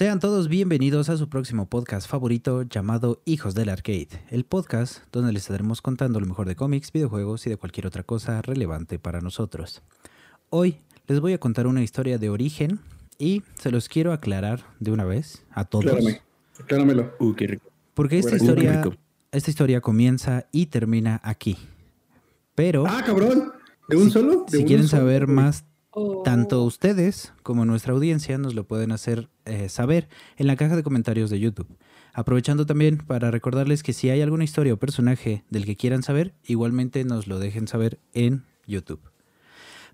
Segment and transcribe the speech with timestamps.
[0.00, 5.30] Sean todos bienvenidos a su próximo podcast favorito llamado Hijos del Arcade, el podcast donde
[5.30, 9.20] les estaremos contando lo mejor de cómics, videojuegos y de cualquier otra cosa relevante para
[9.20, 9.82] nosotros.
[10.48, 12.80] Hoy les voy a contar una historia de origen
[13.18, 15.84] y se los quiero aclarar de una vez a todos.
[15.84, 16.22] Aclárame,
[16.58, 17.12] acláramelo.
[17.20, 17.70] Uh, qué rico.
[17.92, 18.96] Porque esta historia, rico.
[19.32, 21.58] esta historia comienza y termina aquí.
[22.54, 23.52] Pero Ah, cabrón.
[23.86, 24.46] ¿De un solo?
[24.50, 25.66] ¿De si quieren solo, saber más
[26.02, 26.22] Oh.
[26.22, 30.08] Tanto ustedes como nuestra audiencia nos lo pueden hacer eh, saber
[30.38, 31.68] en la caja de comentarios de YouTube.
[32.14, 36.32] Aprovechando también para recordarles que si hay alguna historia o personaje del que quieran saber,
[36.46, 39.00] igualmente nos lo dejen saber en YouTube.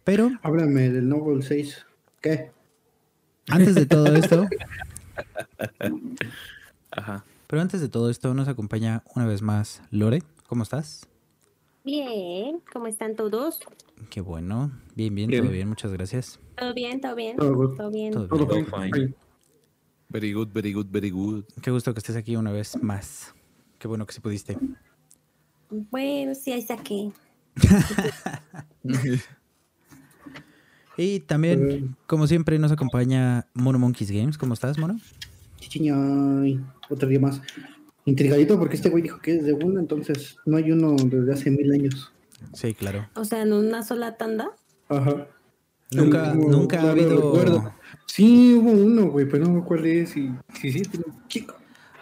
[0.04, 1.84] Pero Háblame del Noble 6.
[2.20, 2.52] ¿Qué?
[3.48, 4.46] antes de todo esto,
[6.92, 7.24] Ajá.
[7.48, 10.22] pero antes de todo esto nos acompaña una vez más Lore.
[10.46, 11.08] ¿Cómo estás?
[11.84, 13.60] Bien, ¿cómo están todos?
[14.10, 14.70] Qué bueno.
[14.94, 15.42] Bien, bien, Bien.
[15.42, 15.68] todo bien.
[15.68, 16.38] Muchas gracias.
[16.56, 17.00] ¿Todo bien?
[17.00, 17.36] ¿Todo bien?
[17.36, 17.76] Todo good.
[17.76, 18.12] ¿Todo bien?
[18.12, 18.66] Todo Todo bien.
[18.66, 18.92] Todo bien.
[18.92, 19.14] fine.
[20.08, 21.44] Very good, very good, very good.
[21.62, 23.34] Qué gusto que estés aquí una vez más.
[23.78, 24.56] Qué bueno que sí pudiste.
[25.68, 27.10] Bueno, sí, ahí saqué.
[30.98, 31.84] Y también, Eh.
[32.06, 34.38] como siempre, nos acompaña Mono Monkeys Games.
[34.38, 34.98] ¿Cómo estás, Mono?
[35.58, 36.58] Chichiñay.
[36.88, 37.42] Otro día más.
[38.06, 41.50] Intrigadito porque este güey dijo que es de uno, entonces no hay uno desde hace
[41.50, 42.12] mil años.
[42.52, 43.08] Sí, claro.
[43.14, 44.50] O sea, en una sola tanda.
[44.88, 45.26] Ajá.
[45.92, 47.16] Nunca, No, nunca ha no habido.
[47.16, 47.72] recuerdo.
[48.06, 50.16] Sí, hubo uno, güey, pero no me acuerdo cuál es.
[50.16, 51.54] Y sí, sí, tiene un chico.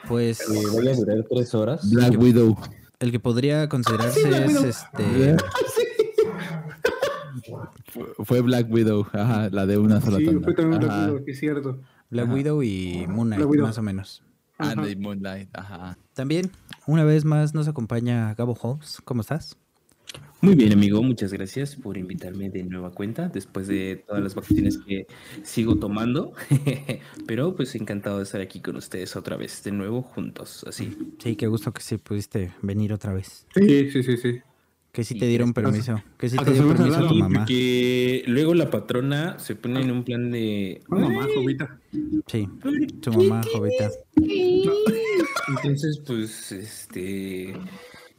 [0.09, 1.91] Pues Eh, voy a durar tres horas.
[1.91, 2.57] Black Widow.
[3.01, 4.65] el que podría considerarse Sí, Black es Widow.
[4.67, 5.37] este.
[7.93, 10.41] Fue- Fue Black Widow, ajá, la de una sola Sí, tanda.
[10.45, 11.01] fue también Ajá.
[11.07, 11.81] recuerdo, que es cierto.
[12.11, 12.35] Black Ajá.
[12.35, 13.67] Widow y Moon Knight, Black Widow.
[13.67, 14.23] más o menos.
[14.59, 14.83] Ah, Ajá.
[14.87, 15.99] de Moonlight, ajá.
[16.15, 16.51] También,
[16.87, 19.01] una vez más, nos acompaña Gabo Hobbs.
[19.05, 19.57] ¿Cómo estás?
[20.45, 21.03] Muy bien, amigo.
[21.03, 25.07] Muchas gracias por invitarme de nueva cuenta después de todas las vacaciones que
[25.43, 26.33] sigo tomando.
[27.27, 30.97] Pero pues encantado de estar aquí con ustedes otra vez, de nuevo juntos, así.
[31.19, 33.47] Sí, qué gusto que sí pudiste venir otra vez.
[33.55, 34.41] Sí, sí, sí, sí.
[34.93, 36.03] Que sí Sí, te dieron hasta- permiso.
[36.19, 37.41] Que sí te me permiso hace tu mamá.
[37.41, 40.83] Porque luego la patrona se pone en un plan de...
[40.91, 41.81] Ah, mamá, jovita.
[42.29, 42.49] Sí,
[43.01, 43.91] tu mamá, jovita.
[45.49, 47.55] Entonces, pues, este,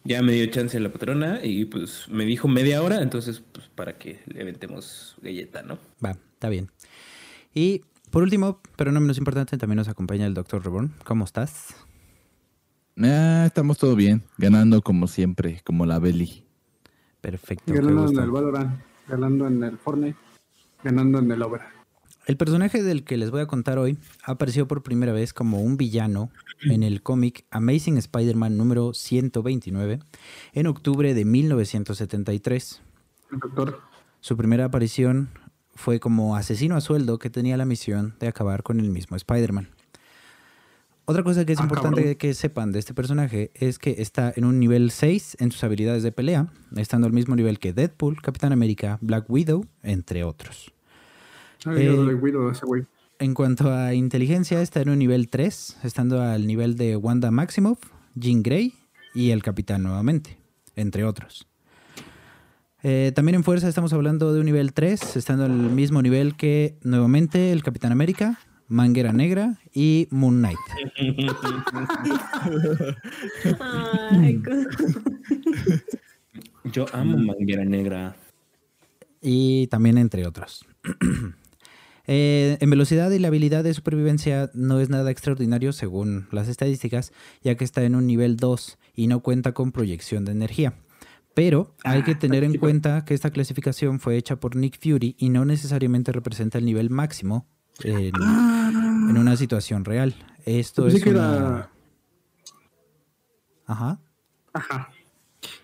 [0.06, 3.98] ya me dio chance la patrona y pues me dijo media hora, entonces, pues, para
[3.98, 5.80] que le aventemos galleta, ¿no?
[6.04, 6.70] Va, está bien.
[7.54, 10.64] Y por último, pero no menos importante, también nos acompaña el Dr.
[10.64, 10.94] Reborn.
[11.04, 11.76] ¿Cómo estás?
[12.98, 16.46] Ah, estamos todo bien, ganando como siempre, como la Belly.
[17.20, 17.74] Perfecto.
[17.74, 20.18] Ganando en el Valorant, ganando en el Fortnite,
[20.84, 21.75] ganando en el Obra.
[22.26, 25.78] El personaje del que les voy a contar hoy apareció por primera vez como un
[25.78, 26.32] villano
[26.64, 30.00] en el cómic Amazing Spider-Man número 129
[30.54, 32.82] en octubre de 1973.
[33.32, 33.80] El doctor.
[34.22, 35.30] Su primera aparición
[35.76, 39.70] fue como asesino a sueldo que tenía la misión de acabar con el mismo Spider-Man.
[41.08, 42.16] Otra cosa que es Ah, importante cabrón.
[42.16, 46.02] que sepan de este personaje es que está en un nivel 6 en sus habilidades
[46.02, 50.72] de pelea, estando al mismo nivel que Deadpool, Capitán América, Black Widow, entre otros.
[51.66, 52.86] Ay, Eh, yo le cuido a ese güey.
[53.20, 57.80] En cuanto a inteligencia, está en un nivel 3, estando al nivel de Wanda Maximoff,
[58.16, 58.74] Jean Grey
[59.14, 60.38] y el Capitán nuevamente,
[60.76, 61.48] entre otros.
[62.84, 66.78] Eh, también en fuerza estamos hablando de un nivel 3, estando al mismo nivel que
[66.84, 68.38] nuevamente el Capitán América,
[68.68, 70.58] Manguera Negra y Moon Knight.
[76.66, 78.16] Yo amo Manguera Negra.
[79.22, 80.66] y también entre otros.
[82.08, 87.12] Eh, en velocidad y la habilidad de supervivencia no es nada extraordinario según las estadísticas,
[87.44, 90.76] ya que está en un nivel 2 y no cuenta con proyección de energía.
[91.34, 95.30] Pero hay que tener en cuenta que esta clasificación fue hecha por Nick Fury y
[95.30, 97.46] no necesariamente representa el nivel máximo
[97.84, 100.16] en, en una situación real.
[100.46, 101.36] Esto es que una...
[101.36, 101.72] era-
[103.68, 104.00] Ajá.
[104.54, 104.90] Ajá.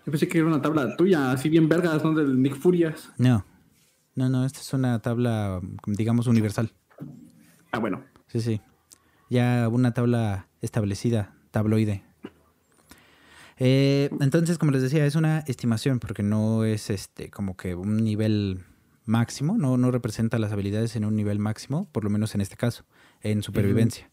[0.05, 2.13] Yo pensé que era una tabla tuya, así bien vergas, ¿no?
[2.13, 3.09] Del Nick Furias.
[3.17, 3.45] No.
[4.21, 6.71] No, no, esta es una tabla, digamos, universal.
[7.71, 8.03] Ah, bueno.
[8.27, 8.61] Sí, sí.
[9.31, 12.03] Ya una tabla establecida, tabloide.
[13.57, 17.97] Eh, entonces, como les decía, es una estimación porque no es este como que un
[17.97, 18.63] nivel
[19.05, 22.57] máximo, no, no representa las habilidades en un nivel máximo, por lo menos en este
[22.57, 22.85] caso,
[23.21, 24.11] en supervivencia.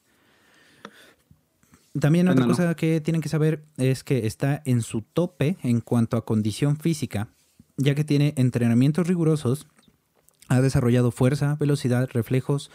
[2.01, 6.17] También otra cosa que tienen que saber es que está en su tope en cuanto
[6.17, 7.29] a condición física,
[7.77, 9.67] ya que tiene entrenamientos rigurosos,
[10.49, 12.71] ha desarrollado fuerza, velocidad, reflejos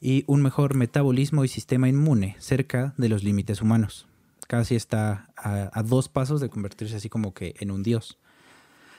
[0.00, 4.06] y un mejor metabolismo y sistema inmune cerca de los límites humanos.
[4.46, 8.18] Casi está a, dos pasos de convertirse así como que en un dios.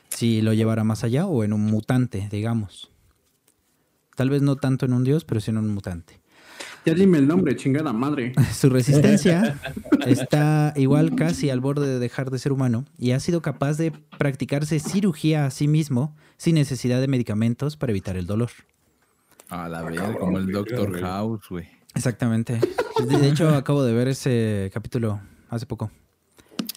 [0.09, 2.91] Si lo llevara más allá o en un mutante, digamos.
[4.15, 6.19] Tal vez no tanto en un dios, pero sí en un mutante.
[6.85, 8.33] Ya dime el nombre, chingada madre.
[8.53, 9.59] Su resistencia
[10.05, 13.91] está igual casi al borde de dejar de ser humano y ha sido capaz de
[14.17, 18.49] practicarse cirugía a sí mismo sin necesidad de medicamentos para evitar el dolor.
[19.49, 21.67] A la vez, como el Doctor House, güey.
[21.95, 22.59] Exactamente.
[23.05, 25.19] De de hecho, acabo de ver ese capítulo
[25.49, 25.91] hace poco.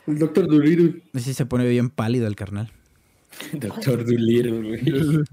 [0.07, 1.03] El doctor Dolittle.
[1.15, 2.73] Sí se pone bien pálido el carnal.
[3.53, 5.25] Doctor Dolittle, güey.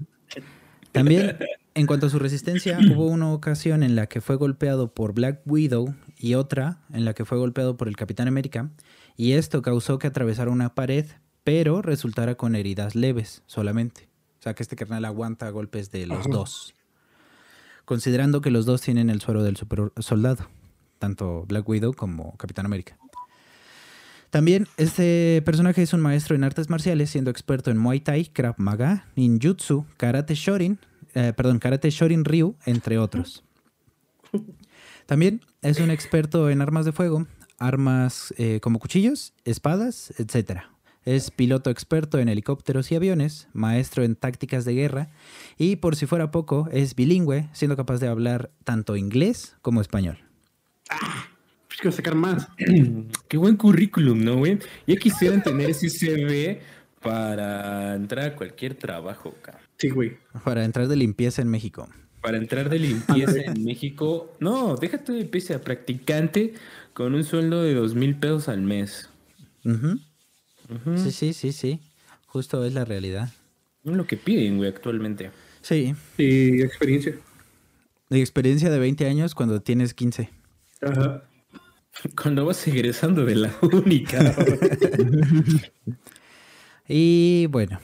[0.92, 1.36] También,
[1.78, 5.40] en cuanto a su resistencia, hubo una ocasión en la que fue golpeado por Black
[5.46, 8.70] Widow y otra en la que fue golpeado por el Capitán América,
[9.16, 11.06] y esto causó que atravesara una pared,
[11.44, 14.08] pero resultara con heridas leves solamente.
[14.40, 16.74] O sea que este carnal aguanta golpes de los dos.
[17.84, 20.48] Considerando que los dos tienen el suero del super soldado,
[20.98, 22.98] tanto Black Widow como Capitán América.
[24.30, 28.56] También este personaje es un maestro en artes marciales, siendo experto en Muay Thai, Krav
[28.58, 30.78] Maga, Ninjutsu, Karate Shorin,
[31.18, 33.42] eh, perdón, Karate Shorin Ryu, entre otros.
[35.06, 37.26] También es un experto en armas de fuego,
[37.58, 40.60] armas eh, como cuchillos, espadas, etc.
[41.04, 45.08] Es piloto experto en helicópteros y aviones, maestro en tácticas de guerra
[45.56, 50.18] y por si fuera poco es bilingüe, siendo capaz de hablar tanto inglés como español.
[51.66, 52.46] Pues quiero sacar más.
[53.28, 54.58] Qué buen currículum, ¿no, güey?
[54.86, 56.60] Ya quisieran tener ese CV
[57.00, 59.62] para entrar a cualquier trabajo, cabrón.
[59.78, 60.16] Sí, güey.
[60.44, 61.88] Para entrar de limpieza en México.
[62.20, 64.36] Para entrar de limpieza en México.
[64.40, 66.54] No, déjate de limpieza, practicante
[66.92, 69.08] con un sueldo de dos mil pesos al mes.
[70.96, 71.80] Sí, sí, sí, sí.
[72.26, 73.30] Justo es la realidad.
[73.84, 75.30] Es lo que piden, güey, actualmente.
[75.62, 75.94] Sí.
[76.16, 77.14] Y experiencia.
[78.10, 80.30] De experiencia de 20 años cuando tienes 15.
[80.82, 81.22] Ajá.
[82.20, 84.34] Cuando vas egresando de la única.
[86.90, 87.80] Y bueno,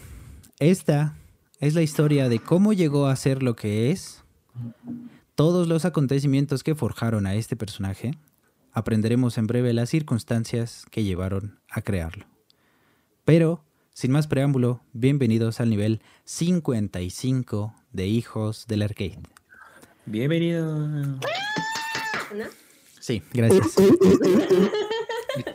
[0.58, 1.14] esta
[1.60, 4.24] es la historia de cómo llegó a ser lo que es,
[5.34, 8.12] todos los acontecimientos que forjaron a este personaje.
[8.72, 12.24] Aprenderemos en breve las circunstancias que llevaron a crearlo.
[13.26, 13.62] Pero,
[13.92, 19.20] sin más preámbulo, bienvenidos al nivel 55 de Hijos del Arcade.
[20.06, 20.78] Bienvenido.
[20.78, 21.20] ¿No?
[23.00, 23.76] Sí, gracias.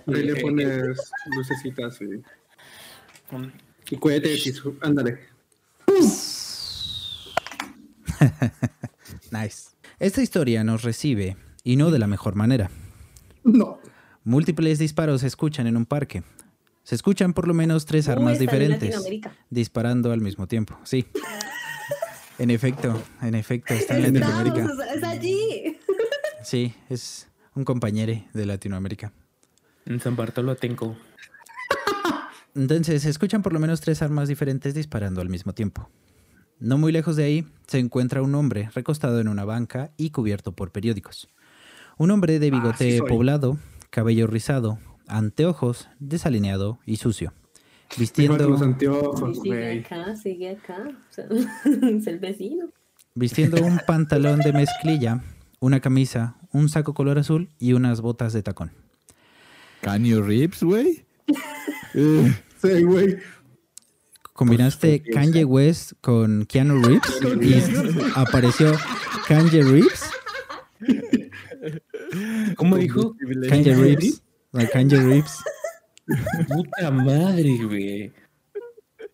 [0.05, 2.21] Ahí le pones lucecitas y,
[3.89, 4.75] y cohetes y su...
[4.81, 5.19] Ándale.
[9.31, 9.69] Nice.
[9.99, 12.69] Esta historia nos recibe, y no de la mejor manera.
[13.43, 13.79] No.
[14.23, 16.23] Múltiples disparos se escuchan en un parque.
[16.83, 19.03] Se escuchan por lo menos tres Uy, armas diferentes
[19.49, 20.77] disparando al mismo tiempo.
[20.83, 21.05] Sí.
[22.39, 24.93] En efecto, en efecto, está en Estamos, Latinoamérica.
[24.95, 25.77] es allí.
[26.41, 29.11] Sí, es un compañero de Latinoamérica.
[29.85, 30.95] En San Bartolo Atenco.
[32.55, 35.89] Entonces, se escuchan por lo menos tres armas diferentes disparando al mismo tiempo.
[36.59, 40.51] No muy lejos de ahí, se encuentra un hombre recostado en una banca y cubierto
[40.51, 41.29] por periódicos.
[41.97, 43.07] Un hombre de bigote sí soy.
[43.07, 43.57] poblado,
[43.89, 47.33] cabello rizado, anteojos, desalineado y sucio.
[47.97, 50.91] Vistiendo, los anteojos, sigue acá, sigue acá.
[51.65, 52.69] Es el vecino.
[53.15, 55.23] vistiendo un pantalón de mezclilla,
[55.59, 58.71] una camisa, un saco color azul y unas botas de tacón.
[59.81, 61.05] Can you rips, güey?
[61.93, 63.17] Sí, güey.
[64.33, 68.73] Combinaste Pues, Kanye West con Keanu Reeves y apareció
[69.27, 70.03] Kanye Reeves.
[72.55, 73.15] ¿Cómo dijo?
[73.49, 74.21] Kanye Reeves.
[74.53, 75.37] No, Kanye Reeves.
[76.47, 78.13] Puta madre, güey.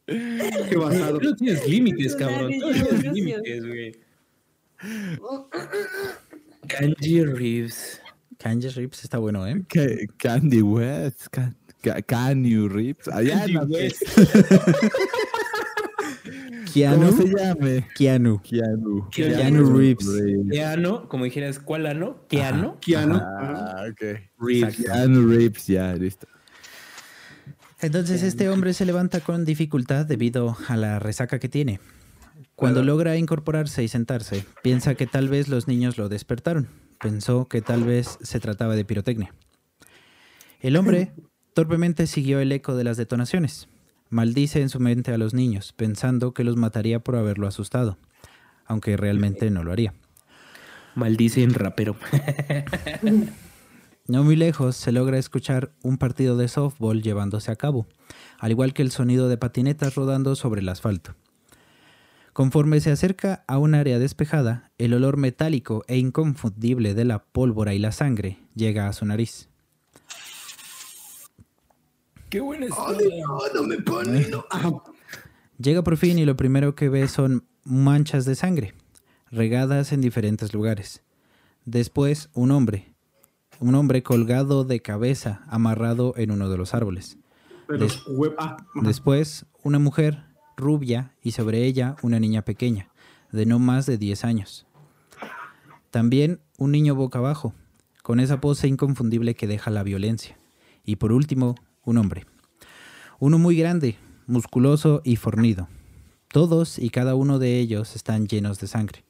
[0.06, 1.18] Qué basado.
[1.20, 2.52] Tú no tienes límites, cabrón.
[2.60, 3.96] Tú no tienes límites, güey.
[6.68, 8.02] Kanji Reeves.
[8.38, 9.64] Kanye Reeves está bueno, ¿eh?
[9.68, 11.28] Ca- Candy West.
[11.32, 11.56] Can,
[11.86, 13.08] ca- can you rips?
[13.08, 13.74] Allá no sé.
[13.74, 14.04] West.
[16.26, 17.12] ¿Cómo Keanu.
[17.18, 17.88] se llame?
[17.96, 18.42] Keanu.
[18.42, 19.10] Keanu.
[19.10, 20.08] Keanu Reeves.
[20.52, 22.26] Keanu, como dijeras, ¿cuál ano?
[22.28, 22.78] Keanu.
[22.82, 23.16] Keanu.
[23.16, 24.20] Ah, ok.
[24.40, 24.76] Reeves.
[24.78, 26.28] Keanu Reeves, ya, listo.
[27.82, 31.80] Entonces este hombre se levanta con dificultad debido a la resaca que tiene.
[32.56, 36.68] Cuando logra incorporarse y sentarse, piensa que tal vez los niños lo despertaron.
[37.00, 39.34] Pensó que tal vez se trataba de pirotecnia.
[40.62, 41.12] El hombre
[41.56, 43.70] torpemente siguió el eco de las detonaciones.
[44.10, 47.98] Maldice en su mente a los niños, pensando que los mataría por haberlo asustado,
[48.66, 49.94] aunque realmente no lo haría.
[50.94, 51.96] Maldice en rapero.
[54.08, 57.88] No muy lejos se logra escuchar un partido de softball llevándose a cabo,
[58.38, 61.16] al igual que el sonido de patinetas rodando sobre el asfalto.
[62.32, 67.74] Conforme se acerca a un área despejada, el olor metálico e inconfundible de la pólvora
[67.74, 69.50] y la sangre llega a su nariz.
[72.36, 74.28] Qué buena No, no me pone.
[74.28, 74.84] No.
[75.58, 78.74] Llega por fin y lo primero que ve son manchas de sangre,
[79.32, 81.02] regadas en diferentes lugares.
[81.64, 82.94] Después, un hombre.
[83.62, 87.18] Un hombre colgado de cabeza, amarrado en uno de los árboles.
[87.70, 88.04] Des-
[88.38, 88.58] ah.
[88.82, 90.26] Después, una mujer
[90.58, 92.90] rubia y sobre ella una niña pequeña,
[93.32, 94.68] de no más de 10 años.
[95.90, 97.54] También un niño boca abajo,
[98.04, 100.38] con esa pose inconfundible que deja la violencia.
[100.84, 102.26] Y por último, un hombre.
[103.20, 103.96] Uno muy grande,
[104.28, 105.70] musculoso y fornido.
[106.28, 109.06] Todos y cada uno de ellos están llenos de sangre.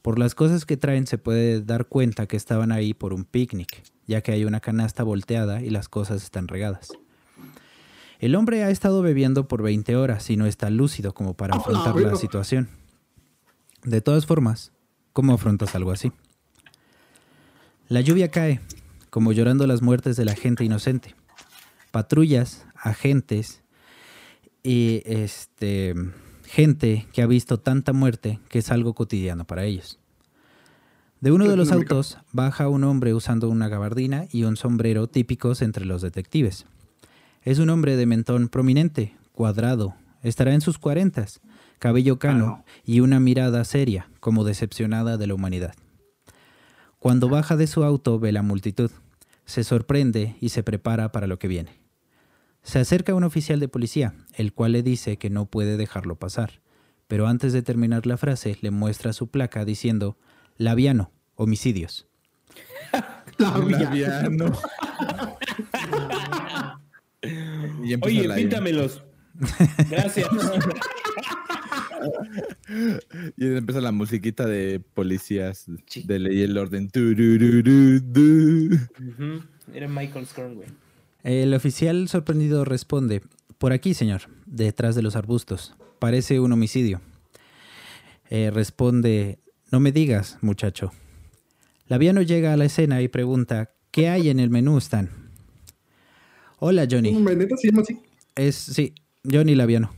[0.00, 3.82] Por las cosas que traen se puede dar cuenta que estaban ahí por un picnic,
[4.06, 6.88] ya que hay una canasta volteada y las cosas están regadas.
[8.18, 11.58] El hombre ha estado bebiendo por 20 horas y no está lúcido como para ¡Ah,
[11.58, 12.68] afrontar la situación.
[13.84, 14.72] De todas formas,
[15.12, 16.10] ¿cómo afrontas algo así?
[17.88, 18.60] La lluvia cae,
[19.10, 21.14] como llorando las muertes de la gente inocente.
[21.90, 23.62] Patrullas, agentes
[24.62, 25.94] y este
[26.44, 29.98] gente que ha visto tanta muerte que es algo cotidiano para ellos.
[31.20, 35.62] De uno de los autos baja un hombre usando una gabardina y un sombrero típicos
[35.62, 36.66] entre los detectives.
[37.42, 41.40] Es un hombre de mentón prominente, cuadrado, estará en sus cuarentas,
[41.78, 45.74] cabello cano y una mirada seria, como decepcionada de la humanidad.
[46.98, 48.90] Cuando baja de su auto ve la multitud,
[49.48, 51.80] se sorprende y se prepara para lo que viene.
[52.62, 56.60] Se acerca un oficial de policía, el cual le dice que no puede dejarlo pasar,
[57.06, 60.18] pero antes de terminar la frase le muestra su placa diciendo
[60.58, 62.06] Labiano, homicidios.
[63.38, 63.84] La villa.
[63.84, 64.52] Labiano.
[67.82, 69.02] Y empieza Oye, píntamelos.
[69.88, 70.28] Gracias.
[73.36, 76.02] Y empieza la musiquita de policías Sí.
[76.06, 76.90] de ley y el orden.
[79.74, 80.68] Era Michael Scorn, güey.
[81.24, 83.22] El oficial sorprendido responde,
[83.58, 85.74] por aquí, señor, detrás de los arbustos.
[85.98, 87.00] Parece un homicidio.
[88.30, 89.38] Eh, responde,
[89.72, 90.92] no me digas, muchacho.
[91.88, 95.08] Laviano llega a la escena y pregunta, ¿qué hay en el menú, Stan?
[96.58, 97.12] Hola, Johnny.
[97.12, 97.98] ¿Neta se llama así?
[98.34, 99.92] Es, sí, Johnny Laviano.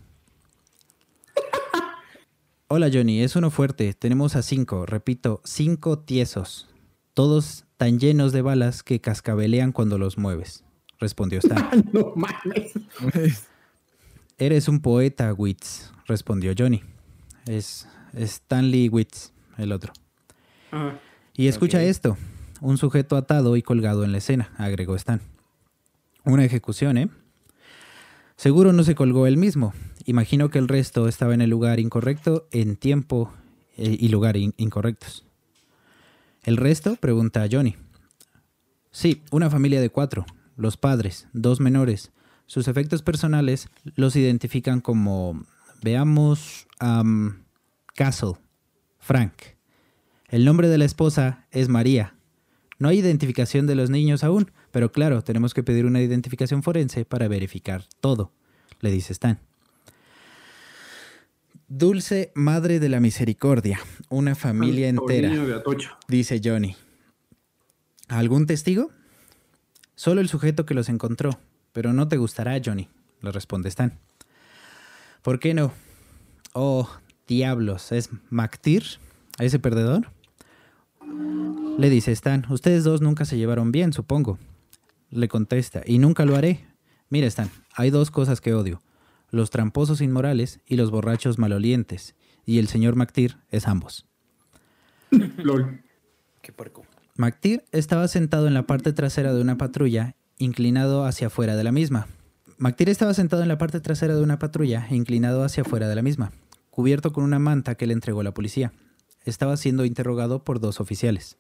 [2.72, 3.94] Hola Johnny, es uno fuerte.
[3.94, 6.68] Tenemos a cinco, repito, cinco tiesos.
[7.14, 10.62] Todos tan llenos de balas que cascabelean cuando los mueves.
[11.00, 11.90] Respondió Stan.
[11.92, 12.74] No mames.
[14.38, 16.84] Eres un poeta, Witz, respondió Johnny.
[17.44, 19.92] Es Stanley Witz, el otro.
[21.34, 22.16] Y escucha esto.
[22.60, 25.20] Un sujeto atado y colgado en la escena, agregó Stan.
[26.24, 27.08] Una ejecución, ¿eh?
[28.36, 29.74] Seguro no se colgó él mismo.
[30.06, 33.32] Imagino que el resto estaba en el lugar incorrecto, en tiempo
[33.76, 35.24] eh, y lugar in- incorrectos.
[36.42, 36.96] ¿El resto?
[36.96, 37.76] pregunta Johnny.
[38.90, 40.24] Sí, una familia de cuatro.
[40.56, 42.12] Los padres, dos menores.
[42.46, 45.44] Sus efectos personales los identifican como,
[45.82, 47.44] veamos, am,
[47.94, 48.32] Castle,
[48.98, 49.32] Frank.
[50.28, 52.14] El nombre de la esposa es María.
[52.78, 57.04] No hay identificación de los niños aún, pero claro, tenemos que pedir una identificación forense
[57.04, 58.32] para verificar todo,
[58.80, 59.38] le dice Stan.
[61.72, 65.30] Dulce Madre de la Misericordia, una familia entera,
[66.08, 66.74] dice Johnny.
[68.08, 68.90] ¿Algún testigo?
[69.94, 71.38] Solo el sujeto que los encontró,
[71.72, 72.88] pero no te gustará, Johnny,
[73.20, 73.96] le responde Stan.
[75.22, 75.72] ¿Por qué no?
[76.54, 76.90] Oh,
[77.28, 78.82] diablos, ¿es Mactir?
[79.38, 80.10] ¿Ese perdedor?
[81.78, 84.40] Le dice Stan, ustedes dos nunca se llevaron bien, supongo.
[85.10, 86.66] Le contesta, y nunca lo haré.
[87.10, 88.82] Mira, Stan, hay dos cosas que odio.
[89.30, 92.14] Los tramposos inmorales y los borrachos malolientes.
[92.44, 94.06] Y el señor Mactir es ambos.
[95.38, 95.82] LOL.
[96.42, 96.84] Qué puerco.
[97.16, 101.72] Mactir estaba sentado en la parte trasera de una patrulla, inclinado hacia afuera de la
[101.72, 102.08] misma.
[102.56, 106.02] Mactir estaba sentado en la parte trasera de una patrulla, inclinado hacia afuera de la
[106.02, 106.32] misma,
[106.70, 108.72] cubierto con una manta que le entregó la policía.
[109.24, 111.36] Estaba siendo interrogado por dos oficiales.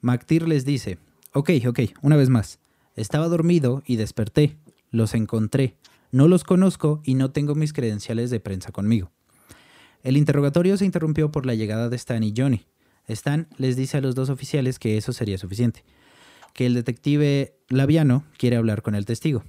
[0.00, 0.98] Mactir les dice,
[1.32, 2.58] ok, ok, una vez más.
[2.94, 4.56] Estaba dormido y desperté.
[4.90, 5.76] Los encontré.
[6.12, 9.10] No los conozco y no tengo mis credenciales de prensa conmigo.
[10.02, 12.66] El interrogatorio se interrumpió por la llegada de Stan y Johnny.
[13.08, 15.84] Stan les dice a los dos oficiales que eso sería suficiente,
[16.54, 19.44] que el detective Laviano quiere hablar con el testigo.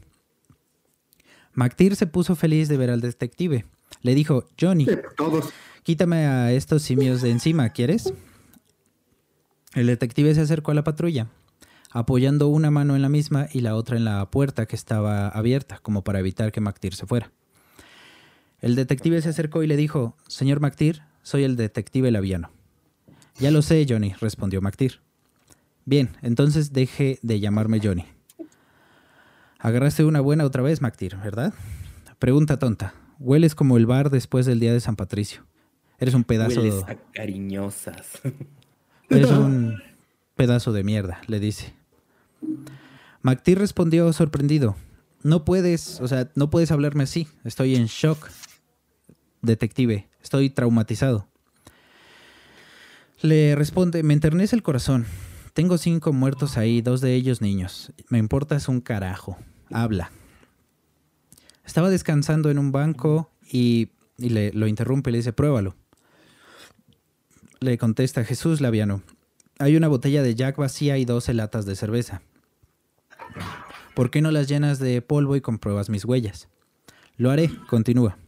[1.53, 3.65] Mactir se puso feliz de ver al detective.
[4.01, 4.85] Le dijo, Johnny,
[5.15, 5.49] todos.
[5.83, 8.13] quítame a estos simios de encima, ¿quieres?
[9.73, 11.27] El detective se acercó a la patrulla,
[11.99, 15.79] apoyando una mano en la misma y la otra en la puerta que estaba abierta,
[15.79, 17.31] como para evitar que Mactir se fuera.
[18.59, 22.51] El detective se acercó y le dijo, Señor Mactir, soy el detective Laviano.
[23.39, 25.01] Ya lo sé, Johnny, respondió Mactir.
[25.85, 28.05] Bien, entonces deje de llamarme Johnny.
[29.59, 31.53] Agarraste una buena otra vez, Mactir, ¿verdad?
[32.19, 32.93] Pregunta tonta.
[33.19, 35.45] Hueles como el bar después del día de San Patricio.
[35.99, 36.91] Eres un pedazo Hueles de...
[36.91, 38.21] a cariñosas.
[39.09, 39.77] Eres un
[40.37, 41.73] Pedazo de mierda, le dice.
[43.21, 44.75] McTee respondió sorprendido.
[45.23, 47.27] No puedes, o sea, no puedes hablarme así.
[47.43, 48.29] Estoy en shock.
[49.41, 51.27] Detective, estoy traumatizado.
[53.21, 55.05] Le responde, me enternece el corazón.
[55.53, 57.91] Tengo cinco muertos ahí, dos de ellos niños.
[58.09, 59.37] Me importa es un carajo.
[59.71, 60.11] Habla.
[61.65, 65.75] Estaba descansando en un banco y, y le, lo interrumpe y le dice, pruébalo.
[67.59, 69.01] Le contesta Jesús Laviano.
[69.59, 72.21] Hay una botella de Jack vacía y 12 latas de cerveza.
[73.95, 76.47] ¿Por qué no las llenas de polvo y compruebas mis huellas?
[77.15, 78.19] Lo haré, continúa.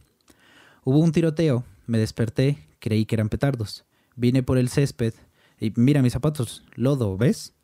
[0.82, 3.84] Hubo un tiroteo, me desperté, creí que eran petardos.
[4.16, 5.14] Vine por el césped
[5.60, 7.54] y mira mis zapatos, lodo, ¿ves?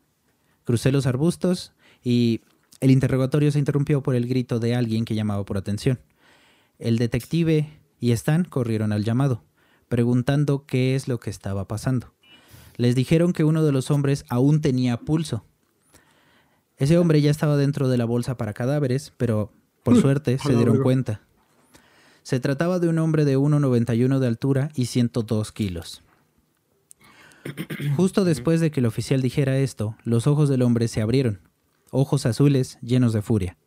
[0.63, 2.39] Crucé los arbustos y
[2.79, 5.99] el interrogatorio se interrumpió por el grito de alguien que llamaba por atención.
[6.79, 7.69] El detective
[7.99, 9.43] y Stan corrieron al llamado,
[9.89, 12.13] preguntando qué es lo que estaba pasando.
[12.77, 15.43] Les dijeron que uno de los hombres aún tenía pulso.
[16.77, 19.51] Ese hombre ya estaba dentro de la bolsa para cadáveres, pero
[19.83, 21.21] por suerte se dieron cuenta.
[22.23, 26.03] Se trataba de un hombre de 1,91 de altura y 102 kilos.
[27.95, 31.39] Justo después de que el oficial dijera esto, los ojos del hombre se abrieron,
[31.91, 33.57] ojos azules llenos de furia.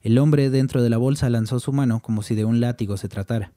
[0.00, 3.08] El hombre dentro de la bolsa lanzó su mano como si de un látigo se
[3.08, 3.52] tratara.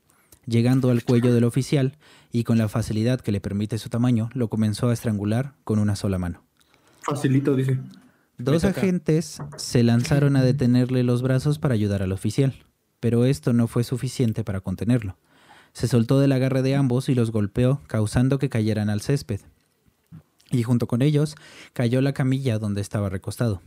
[0.47, 1.97] Llegando al cuello del oficial
[2.31, 5.95] y con la facilidad que le permite su tamaño, lo comenzó a estrangular con una
[5.95, 6.43] sola mano.
[7.01, 7.79] Facilito, dice.
[8.37, 12.53] Dos agentes se lanzaron a detenerle los brazos para ayudar al oficial,
[12.99, 15.17] pero esto no fue suficiente para contenerlo.
[15.71, 19.41] Se soltó del agarre de ambos y los golpeó, causando que cayeran al césped.
[20.51, 21.35] Y junto con ellos
[21.73, 23.61] cayó la camilla donde estaba recostado.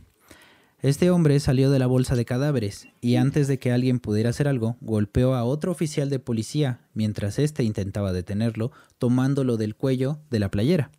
[0.81, 4.47] Este hombre salió de la bolsa de cadáveres y antes de que alguien pudiera hacer
[4.47, 10.39] algo, golpeó a otro oficial de policía mientras éste intentaba detenerlo, tomándolo del cuello de
[10.39, 10.89] la playera,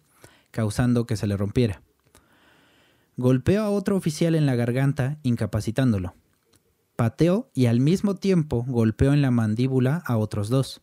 [0.51, 1.81] causando que se le rompiera.
[3.17, 6.15] Golpeó a otro oficial en la garganta, incapacitándolo.
[6.95, 10.83] Pateó y al mismo tiempo golpeó en la mandíbula a otros dos.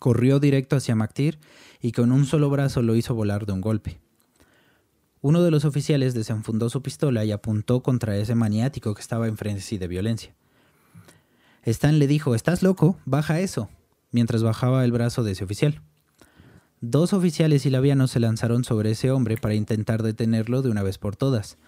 [0.00, 1.38] Corrió directo hacia Mactir
[1.80, 4.00] y con un solo brazo lo hizo volar de un golpe.
[5.20, 9.36] Uno de los oficiales desenfundó su pistola y apuntó contra ese maniático que estaba en
[9.36, 10.34] frenesí de violencia.
[11.64, 12.96] Stan le dijo, ¿estás loco?
[13.04, 13.68] Baja eso,
[14.12, 15.82] mientras bajaba el brazo de ese oficial.
[16.80, 20.98] Dos oficiales y labianos se lanzaron sobre ese hombre para intentar detenerlo de una vez
[20.98, 21.58] por todas,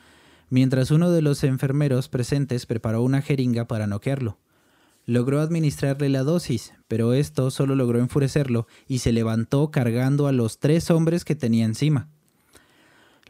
[0.48, 4.38] mientras uno de los enfermeros presentes preparó una jeringa para noquearlo.
[5.06, 10.60] Logró administrarle la dosis, pero esto solo logró enfurecerlo y se levantó cargando a los
[10.60, 12.08] tres hombres que tenía encima.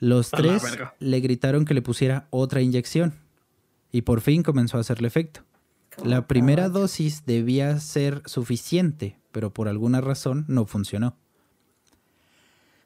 [0.01, 0.63] Los tres
[0.99, 3.15] le gritaron que le pusiera otra inyección
[3.93, 5.43] y por fin comenzó a hacerle efecto.
[6.03, 11.17] La primera dosis debía ser suficiente, pero por alguna razón no funcionó.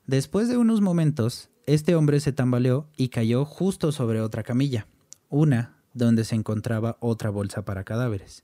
[0.07, 4.89] Después de unos momentos, este hombre se tambaleó y cayó justo sobre otra camilla,
[5.29, 8.43] una donde se encontraba otra bolsa para cadáveres.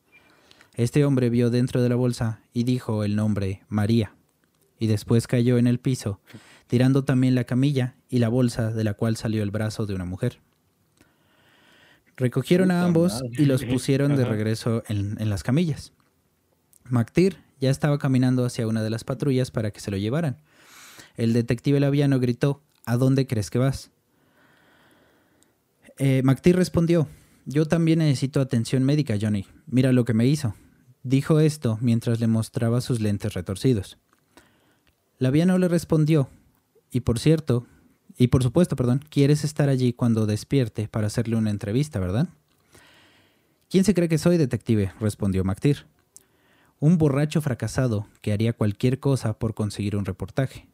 [0.75, 4.15] Este hombre vio dentro de la bolsa y dijo el nombre María,
[4.81, 6.21] y después cayó en el piso,
[6.67, 10.05] tirando también la camilla y la bolsa de la cual salió el brazo de una
[10.05, 10.41] mujer.
[12.17, 15.93] Recogieron a ambos y los pusieron de regreso en, en las camillas.
[16.85, 20.39] Mactir ya estaba caminando hacia una de las patrullas para que se lo llevaran.
[21.17, 23.91] El detective labiano gritó, ¿A dónde crees que vas?
[25.99, 27.09] Eh, Mactir respondió,
[27.45, 29.47] yo también necesito atención médica, Johnny.
[29.67, 30.55] Mira lo que me hizo.
[31.03, 33.99] Dijo esto mientras le mostraba sus lentes retorcidos.
[35.21, 36.31] Laviano le respondió,
[36.91, 37.67] y por cierto,
[38.17, 42.31] y por supuesto, perdón, quieres estar allí cuando despierte para hacerle una entrevista, ¿verdad?
[43.69, 44.95] ¿Quién se cree que soy, detective?
[44.99, 45.85] respondió Mactir.
[46.79, 50.69] Un borracho fracasado que haría cualquier cosa por conseguir un reportaje.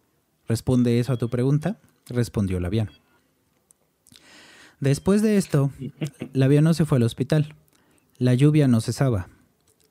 [0.47, 1.81] ¿Responde eso a tu pregunta?
[2.09, 2.93] respondió Laviano.
[4.79, 5.73] Después de esto,
[6.35, 7.57] Laviano se fue al hospital.
[8.17, 9.29] La lluvia no cesaba.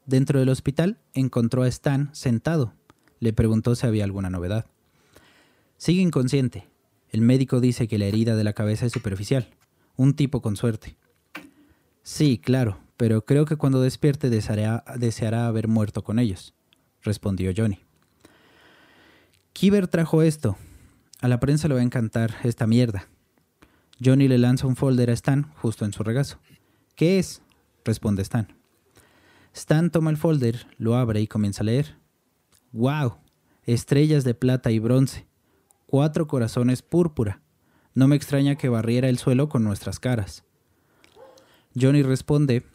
[0.05, 2.73] Dentro del hospital encontró a Stan sentado.
[3.19, 4.65] Le preguntó si había alguna novedad.
[5.77, 6.67] Sigue inconsciente.
[7.09, 9.49] El médico dice que la herida de la cabeza es superficial.
[9.95, 10.97] Un tipo con suerte.
[12.03, 16.53] Sí, claro, pero creo que cuando despierte deseará, haber muerto con ellos,
[17.01, 17.79] respondió Johnny.
[19.53, 20.57] Kiber trajo esto.
[21.21, 23.07] A la prensa le va a encantar esta mierda.
[24.03, 26.37] Johnny le lanza un folder a Stan justo en su regazo.
[26.95, 27.41] ¿Qué es?
[27.83, 28.47] responde Stan.
[29.53, 31.95] Stan toma el folder, lo abre y comienza a leer.
[32.75, 33.19] ¡Wow!
[33.63, 35.25] Estrellas de plata y bronce.
[35.85, 37.41] Cuatro corazones púrpura.
[37.93, 40.43] No me extraña que barriera el suelo con nuestras caras.
[41.73, 42.65] Johnny responde,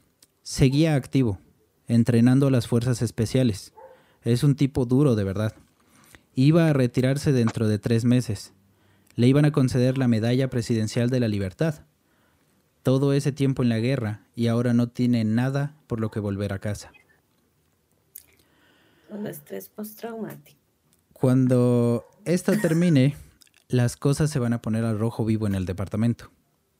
[0.43, 1.39] seguía activo,
[1.87, 3.75] entrenando las fuerzas especiales.
[4.23, 5.55] Es un tipo duro de verdad.
[6.35, 8.55] Iba a retirarse dentro de tres meses.
[9.17, 11.85] Le iban a conceder la medalla presidencial de la libertad.
[12.83, 16.55] Todo ese tiempo en la guerra y ahora no tiene nada por lo que volver
[16.55, 16.91] a casa.
[19.11, 20.59] Un estrés postraumático.
[21.13, 23.17] Cuando esto termine,
[23.69, 26.31] las cosas se van a poner al rojo vivo en el departamento.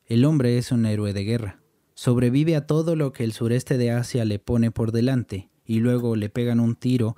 [0.07, 1.61] El hombre es un héroe de guerra.
[1.95, 6.17] Sobrevive a todo lo que el sureste de Asia le pone por delante y luego
[6.17, 7.17] le pegan un tiro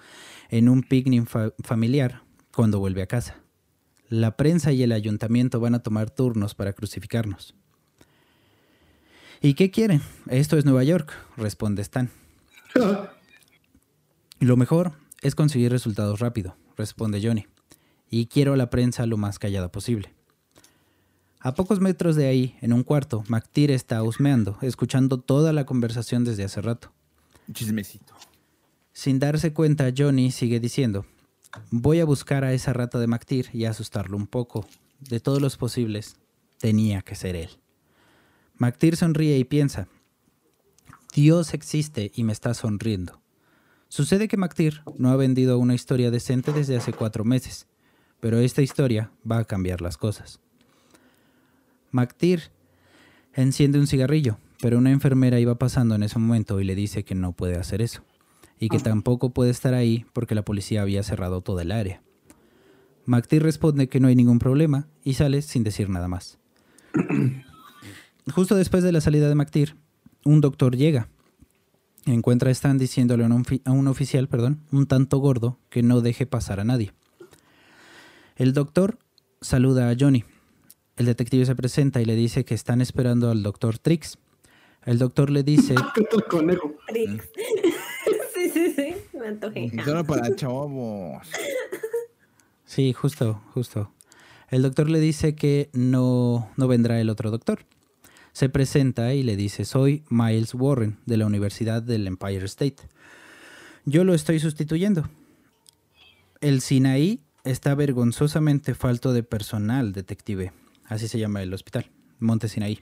[0.50, 2.22] en un picnic fa- familiar
[2.54, 3.36] cuando vuelve a casa.
[4.08, 7.54] La prensa y el ayuntamiento van a tomar turnos para crucificarnos.
[9.40, 10.02] ¿Y qué quieren?
[10.28, 12.10] Esto es Nueva York, responde Stan.
[14.40, 17.46] Lo mejor es conseguir resultados rápido, responde Johnny.
[18.10, 20.12] Y quiero a la prensa lo más callada posible.
[21.40, 26.24] A pocos metros de ahí, en un cuarto, McTeer está husmeando, escuchando toda la conversación
[26.24, 26.92] desde hace rato.
[27.52, 28.14] Chismecito.
[28.92, 31.06] Sin darse cuenta, Johnny sigue diciendo,
[31.70, 34.66] voy a buscar a esa rata de McTeer y asustarlo un poco.
[35.00, 36.16] De todos los posibles,
[36.58, 37.50] tenía que ser él.
[38.58, 39.88] McTeer sonríe y piensa,
[41.14, 43.21] Dios existe y me está sonriendo.
[43.92, 47.66] Sucede que McTeer no ha vendido una historia decente desde hace cuatro meses,
[48.20, 50.40] pero esta historia va a cambiar las cosas.
[51.90, 52.52] McTeer
[53.34, 57.14] enciende un cigarrillo, pero una enfermera iba pasando en ese momento y le dice que
[57.14, 58.02] no puede hacer eso,
[58.58, 62.00] y que tampoco puede estar ahí porque la policía había cerrado toda el área.
[63.04, 66.38] McTeer responde que no hay ningún problema y sale sin decir nada más.
[68.34, 69.76] Justo después de la salida de McTeer,
[70.24, 71.10] un doctor llega.
[72.06, 76.00] Encuentra a Stan diciéndole a un, a un oficial, perdón, un tanto gordo, que no
[76.00, 76.92] deje pasar a nadie.
[78.36, 78.98] El doctor
[79.40, 80.24] saluda a Johnny.
[80.96, 84.18] El detective se presenta y le dice que están esperando al doctor Trix.
[84.84, 86.74] El doctor le dice, ¿Qué tal conejo?
[86.88, 87.28] Trix.
[88.34, 88.94] sí, sí, sí.
[89.16, 89.70] Me antojé.
[89.84, 91.28] Solo para chavos.
[92.64, 93.92] sí, justo, justo.
[94.50, 97.60] El doctor le dice que no, no vendrá el otro doctor.
[98.32, 102.76] Se presenta y le dice, soy Miles Warren de la Universidad del Empire State.
[103.84, 105.08] Yo lo estoy sustituyendo.
[106.40, 110.52] El Sinaí está vergonzosamente falto de personal, detective.
[110.86, 112.80] Así se llama el hospital, Monte Sinaí.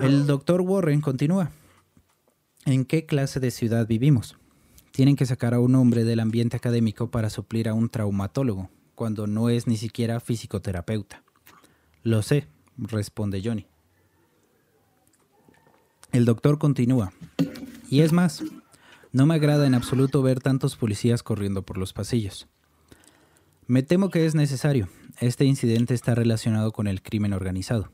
[0.00, 1.50] El doctor Warren continúa.
[2.64, 4.36] ¿En qué clase de ciudad vivimos?
[4.92, 9.26] Tienen que sacar a un hombre del ambiente académico para suplir a un traumatólogo, cuando
[9.26, 11.24] no es ni siquiera fisicoterapeuta.
[12.02, 13.66] Lo sé, responde Johnny.
[16.12, 17.12] El doctor continúa.
[17.88, 18.44] Y es más,
[19.12, 22.48] no me agrada en absoluto ver tantos policías corriendo por los pasillos.
[23.66, 24.88] Me temo que es necesario.
[25.20, 27.90] Este incidente está relacionado con el crimen organizado.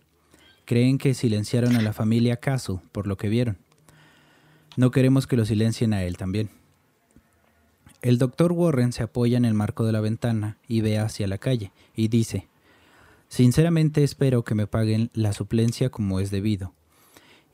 [0.64, 3.58] Creen que silenciaron a la familia Castle por lo que vieron.
[4.76, 6.50] No queremos que lo silencien a él también.
[8.02, 11.38] El doctor Warren se apoya en el marco de la ventana y ve hacia la
[11.38, 12.48] calle y dice,
[13.28, 16.74] Sinceramente espero que me paguen la suplencia como es debido.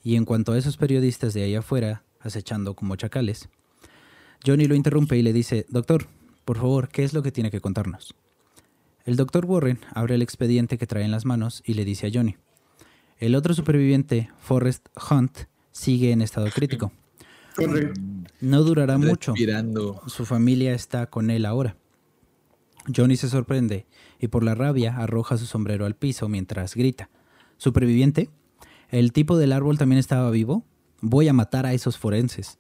[0.05, 3.49] Y en cuanto a esos periodistas de ahí afuera, acechando como chacales,
[4.47, 6.07] Johnny lo interrumpe y le dice, Doctor,
[6.45, 8.15] por favor, ¿qué es lo que tiene que contarnos?
[9.07, 12.11] El doctor Warren abre el expediente que trae en las manos y le dice a
[12.13, 12.37] Johnny,
[13.19, 16.93] el otro superviviente, Forrest Hunt, sigue en estado crítico.
[17.57, 17.93] Corre.
[18.41, 19.35] No durará mucho.
[20.07, 21.77] Su familia está con él ahora.
[22.95, 23.87] Johnny se sorprende
[24.19, 27.09] y por la rabia arroja su sombrero al piso mientras grita.
[27.57, 28.29] ¿Superviviente?
[28.91, 30.65] ¿El tipo del árbol también estaba vivo?
[31.01, 32.59] Voy a matar a esos forenses.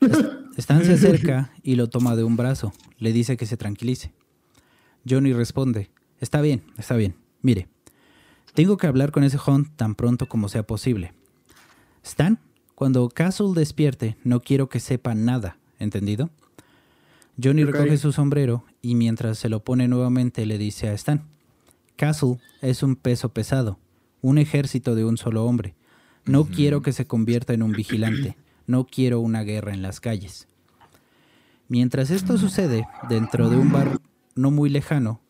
[0.00, 0.24] Es-
[0.56, 2.72] Stan se acerca y lo toma de un brazo.
[2.98, 4.12] Le dice que se tranquilice.
[5.08, 7.14] Johnny responde, está bien, está bien.
[7.42, 7.68] Mire,
[8.54, 11.12] tengo que hablar con ese Hunt tan pronto como sea posible.
[12.02, 12.38] Stan,
[12.74, 16.30] cuando Castle despierte, no quiero que sepa nada, ¿entendido?
[17.42, 21.22] Johnny recoge su sombrero y mientras se lo pone nuevamente le dice a Stan,
[21.96, 23.78] Castle es un peso pesado,
[24.26, 25.76] un ejército de un solo hombre.
[26.24, 28.36] No quiero que se convierta en un vigilante,
[28.66, 30.48] no quiero una guerra en las calles.
[31.68, 34.00] Mientras esto sucede, dentro de un bar
[34.34, 35.20] no muy lejano,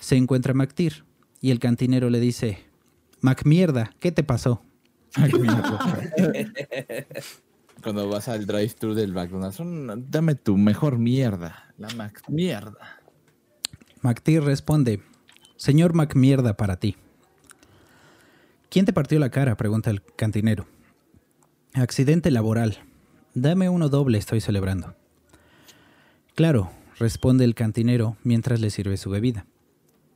[0.00, 1.04] se encuentra McTeer
[1.42, 2.58] y el cantinero le dice,
[3.20, 4.62] Macmierda, ¿qué te pasó?
[5.14, 5.62] Ay, mira.
[7.82, 11.74] Cuando vas al drive-thru del McDonald's, "Un- dame tu mejor mierda.
[11.76, 12.98] La Mac mierda.
[14.00, 15.02] McTeer responde,
[15.56, 16.96] Señor Macmierda para ti.
[18.72, 19.54] ¿Quién te partió la cara?
[19.58, 20.66] pregunta el cantinero.
[21.74, 22.78] Accidente laboral.
[23.34, 24.96] Dame uno doble, estoy celebrando.
[26.34, 29.44] Claro, responde el cantinero mientras le sirve su bebida.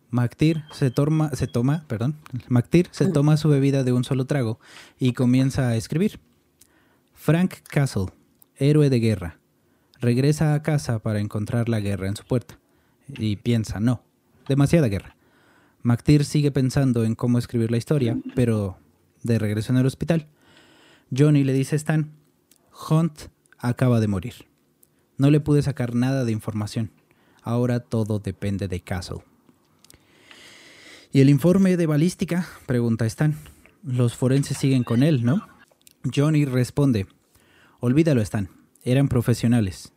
[0.09, 2.17] McTeer se toma, se toma, perdón,
[2.49, 4.59] McTeer se toma su bebida de un solo trago
[4.99, 6.19] y comienza a escribir.
[7.13, 8.07] Frank Castle,
[8.57, 9.39] héroe de guerra,
[10.01, 12.59] regresa a casa para encontrar la guerra en su puerta.
[13.19, 14.03] Y piensa, no,
[14.49, 15.16] demasiada guerra.
[15.87, 18.77] McTeer sigue pensando en cómo escribir la historia, pero
[19.23, 20.27] de regreso en el hospital,
[21.17, 22.11] Johnny le dice a Stan,
[22.91, 24.49] Hunt acaba de morir.
[25.17, 26.91] No le pude sacar nada de información.
[27.41, 29.21] Ahora todo depende de Castle.
[31.13, 32.49] ¿Y el informe de balística?
[32.67, 33.37] Pregunta Stan.
[33.85, 35.47] Los forenses siguen con él, ¿no?
[36.13, 37.07] Johnny responde,
[37.79, 38.51] olvídalo Stan,
[38.83, 39.93] eran profesionales.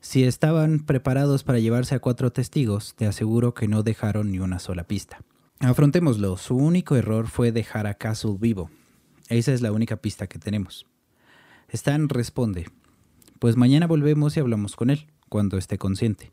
[0.00, 4.58] Si estaban preparados para llevarse a cuatro testigos, te aseguro que no dejaron ni una
[4.58, 5.20] sola pista.
[5.62, 8.70] Afrontémoslo, su único error fue dejar a Castle vivo.
[9.28, 10.86] Esa es la única pista que tenemos.
[11.68, 12.66] Stan responde,
[13.38, 16.32] pues mañana volvemos y hablamos con él, cuando esté consciente.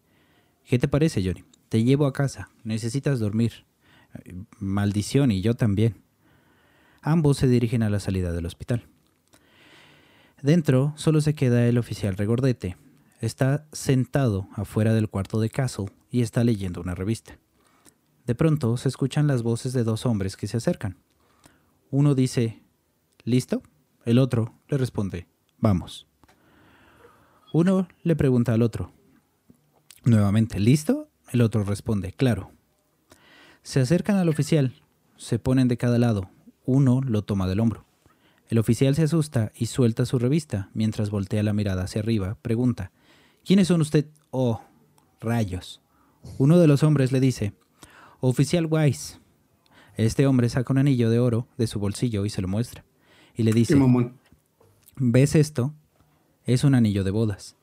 [0.64, 1.44] ¿Qué te parece, Johnny?
[1.68, 3.66] Te llevo a casa, necesitas dormir.
[4.60, 6.02] Maldición y yo también.
[7.02, 8.88] Ambos se dirigen a la salida del hospital.
[10.42, 12.78] Dentro solo se queda el oficial regordete.
[13.20, 17.38] Está sentado afuera del cuarto de Castle y está leyendo una revista.
[18.28, 20.98] De pronto se escuchan las voces de dos hombres que se acercan.
[21.90, 22.62] Uno dice,
[23.24, 23.64] ¿listo?
[24.04, 26.08] El otro le responde, vamos.
[27.54, 28.92] Uno le pregunta al otro,
[30.04, 31.10] nuevamente, ¿listo?
[31.32, 32.52] El otro responde, claro.
[33.64, 34.74] Se acercan al oficial,
[35.16, 36.30] se ponen de cada lado,
[36.66, 37.86] uno lo toma del hombro.
[38.50, 42.38] El oficial se asusta y suelta su revista mientras voltea la mirada hacia arriba.
[42.42, 42.92] Pregunta,
[43.46, 44.08] ¿quiénes son usted?
[44.32, 44.62] Oh,
[45.22, 45.82] rayos.
[46.38, 47.54] Uno de los hombres le dice,
[48.20, 49.20] Oficial Wise.
[49.96, 52.84] Este hombre saca un anillo de oro de su bolsillo y se lo muestra.
[53.36, 53.76] Y le dice.
[54.96, 55.74] ¿ves esto?
[56.46, 57.56] Es un anillo de bodas.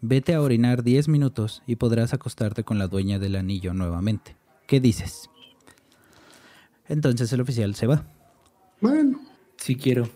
[0.00, 4.36] Vete a orinar 10 minutos y podrás acostarte con la dueña del anillo nuevamente.
[4.66, 5.28] ¿Qué dices?
[6.88, 8.04] Entonces el oficial se va.
[8.80, 9.20] Bueno,
[9.60, 10.08] Sí quiero.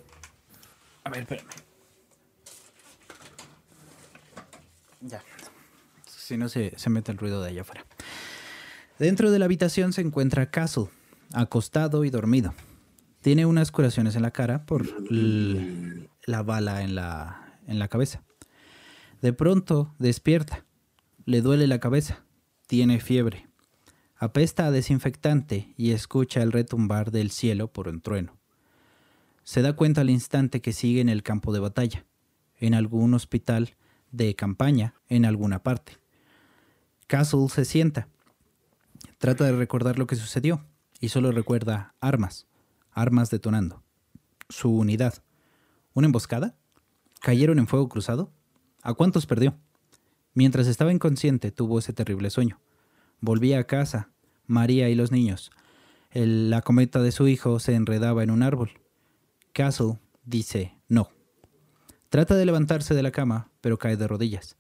[1.05, 1.47] A ver, espérame.
[5.03, 5.23] Ya.
[6.07, 7.85] Si no, se, se mete el ruido de allá afuera.
[8.99, 10.87] Dentro de la habitación se encuentra Castle,
[11.33, 12.55] acostado y dormido.
[13.23, 18.23] Tiene unas curaciones en la cara por la bala en la, en la cabeza.
[19.21, 20.65] De pronto despierta.
[21.25, 22.25] Le duele la cabeza.
[22.67, 23.49] Tiene fiebre.
[24.17, 28.37] Apesta a desinfectante y escucha el retumbar del cielo por un trueno.
[29.43, 32.07] Se da cuenta al instante que sigue en el campo de batalla,
[32.59, 33.77] en algún hospital
[34.13, 35.99] de campaña, en alguna parte.
[37.07, 38.09] Castle se sienta.
[39.25, 40.67] Trata de recordar lo que sucedió
[41.01, 42.47] y solo recuerda armas,
[42.93, 43.83] armas detonando.
[44.51, 45.15] Su unidad.
[45.95, 46.59] ¿Una emboscada?
[47.23, 48.31] ¿Cayeron en fuego cruzado?
[48.83, 49.57] ¿A cuántos perdió?
[50.35, 52.61] Mientras estaba inconsciente tuvo ese terrible sueño.
[53.21, 54.11] Volvía a casa,
[54.47, 55.51] María y los niños.
[56.13, 58.73] La cometa de su hijo se enredaba en un árbol.
[59.55, 61.09] Castle dice no.
[62.11, 64.59] Trata de levantarse de la cama, pero cae de rodillas.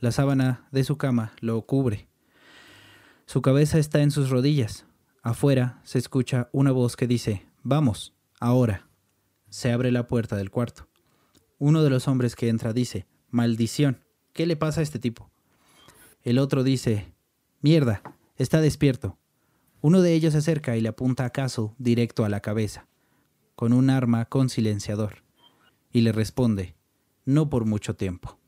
[0.00, 2.07] La sábana de su cama lo cubre.
[3.28, 4.86] Su cabeza está en sus rodillas.
[5.22, 8.88] Afuera se escucha una voz que dice, Vamos, ahora.
[9.50, 10.88] Se abre la puerta del cuarto.
[11.58, 15.30] Uno de los hombres que entra dice, Maldición, ¿qué le pasa a este tipo?
[16.22, 17.12] El otro dice,
[17.60, 18.00] Mierda,
[18.36, 19.18] está despierto.
[19.82, 22.88] Uno de ellos se acerca y le apunta a directo a la cabeza
[23.54, 25.22] con un arma con silenciador,
[25.92, 26.76] y le responde,
[27.26, 28.38] no por mucho tiempo.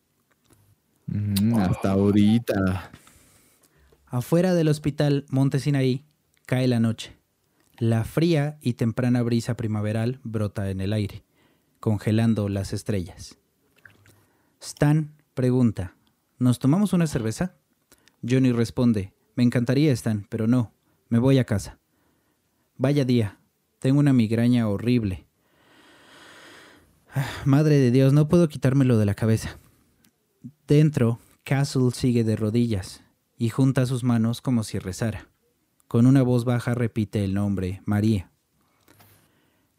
[1.06, 2.92] Mm, hasta ahorita.
[4.12, 6.04] Afuera del hospital Monte Sinaí
[6.44, 7.16] cae la noche.
[7.78, 11.22] La fría y temprana brisa primaveral brota en el aire,
[11.78, 13.38] congelando las estrellas.
[14.60, 15.94] Stan pregunta,
[16.40, 17.54] ¿nos tomamos una cerveza?
[18.28, 20.72] Johnny responde, me encantaría, Stan, pero no,
[21.08, 21.78] me voy a casa.
[22.78, 23.38] Vaya día,
[23.78, 25.28] tengo una migraña horrible.
[27.14, 29.60] Ah, Madre de Dios, no puedo quitármelo de la cabeza.
[30.66, 33.04] Dentro, Castle sigue de rodillas
[33.40, 35.26] y junta sus manos como si rezara.
[35.88, 38.30] Con una voz baja repite el nombre María.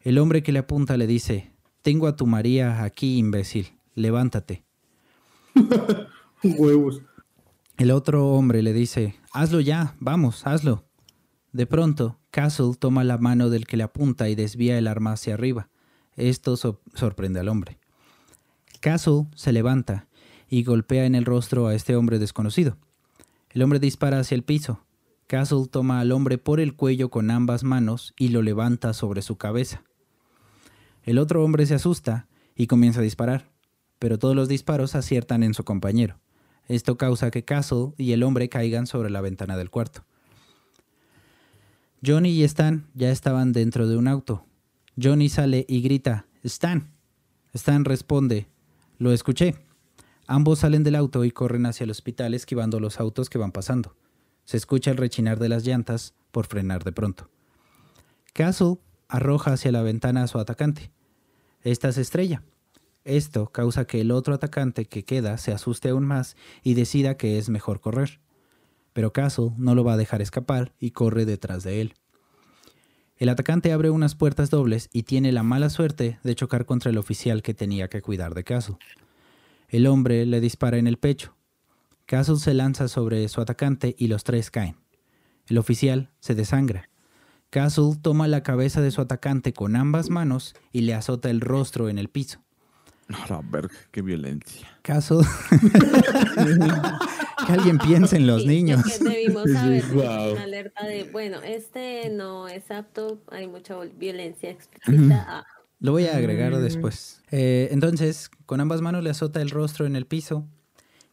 [0.00, 4.64] El hombre que le apunta le dice, Tengo a tu María aquí, imbécil, levántate.
[6.42, 7.02] huevos.
[7.76, 10.84] El otro hombre le dice, Hazlo ya, vamos, hazlo.
[11.52, 15.34] De pronto, Castle toma la mano del que le apunta y desvía el arma hacia
[15.34, 15.68] arriba.
[16.16, 17.78] Esto so- sorprende al hombre.
[18.80, 20.08] Castle se levanta
[20.48, 22.76] y golpea en el rostro a este hombre desconocido.
[23.52, 24.84] El hombre dispara hacia el piso.
[25.26, 29.36] Castle toma al hombre por el cuello con ambas manos y lo levanta sobre su
[29.36, 29.82] cabeza.
[31.04, 33.50] El otro hombre se asusta y comienza a disparar,
[33.98, 36.18] pero todos los disparos aciertan en su compañero.
[36.68, 40.04] Esto causa que Castle y el hombre caigan sobre la ventana del cuarto.
[42.04, 44.44] Johnny y Stan ya estaban dentro de un auto.
[45.00, 46.90] Johnny sale y grita, Stan.
[47.52, 48.48] Stan responde,
[48.98, 49.56] lo escuché.
[50.26, 53.96] Ambos salen del auto y corren hacia el hospital esquivando los autos que van pasando.
[54.44, 57.28] Se escucha el rechinar de las llantas por frenar de pronto.
[58.32, 60.90] Castle arroja hacia la ventana a su atacante.
[61.62, 62.42] Esta se estrella.
[63.04, 67.38] Esto causa que el otro atacante que queda se asuste aún más y decida que
[67.38, 68.20] es mejor correr.
[68.92, 71.94] Pero Castle no lo va a dejar escapar y corre detrás de él.
[73.16, 76.98] El atacante abre unas puertas dobles y tiene la mala suerte de chocar contra el
[76.98, 78.76] oficial que tenía que cuidar de Castle.
[79.72, 81.34] El hombre le dispara en el pecho.
[82.06, 84.76] Castle se lanza sobre su atacante y los tres caen.
[85.48, 86.90] El oficial se desangra.
[87.50, 91.88] Castle toma la cabeza de su atacante con ambas manos y le azota el rostro
[91.88, 92.40] en el piso.
[93.08, 94.68] No, la verga, qué violencia.
[94.82, 95.20] Castle.
[97.46, 98.86] que alguien piense en los Sí, niños.
[98.86, 100.32] es que debimos haber Guau.
[100.32, 105.24] una alerta de, bueno, este no es apto, hay mucha violencia explícita.
[105.28, 105.44] Ah,
[105.82, 107.20] Lo voy a agregar después.
[107.32, 110.46] Eh, entonces, con ambas manos le azota el rostro en el piso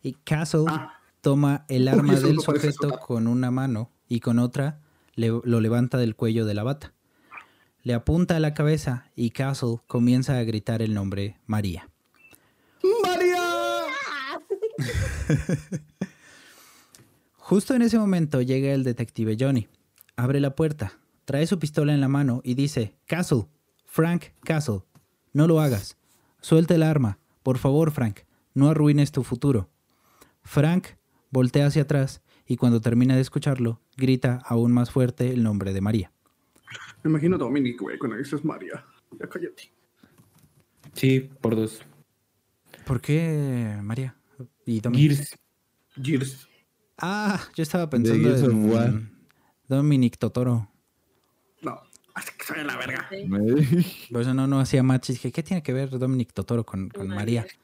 [0.03, 0.93] y Castle Ah.
[1.21, 4.79] toma el arma del sujeto con una mano y con otra
[5.15, 6.93] le- lo levanta del cuello de la bata.
[7.81, 11.89] Le apunta a la cabeza y Castle comienza a gritar el nombre María.
[13.03, 13.41] ¡María!
[17.37, 19.67] Justo en ese momento llega el detective Johnny.
[20.15, 20.93] Abre la puerta,
[21.25, 23.45] trae su pistola en la mano y dice, Castle,
[23.91, 24.83] Frank Castle,
[25.33, 25.97] no lo hagas.
[26.41, 27.17] Suelta el arma.
[27.41, 28.19] Por favor, Frank,
[28.53, 29.67] no arruines tu futuro.
[30.43, 30.89] Frank
[31.31, 35.81] voltea hacia atrás y cuando termina de escucharlo, grita aún más fuerte el nombre de
[35.81, 36.11] María.
[37.01, 38.85] Me imagino a Dominic, güey, cuando dices María.
[39.19, 39.71] Ya cállate.
[40.93, 41.81] Sí, por dos.
[42.85, 44.15] ¿Por qué María?
[44.67, 45.13] Y Dominic?
[45.13, 45.39] Gears.
[45.99, 46.47] Gears.
[46.99, 49.17] Ah, yo estaba pensando en.
[49.67, 50.68] Dominic Totoro.
[52.19, 53.07] No, así que soy la verga.
[53.09, 53.25] sí.
[53.27, 55.09] Me- Por eso no, no hacía match.
[55.09, 57.45] Y dije, ¿qué tiene que ver Dominic Totoro con, con María?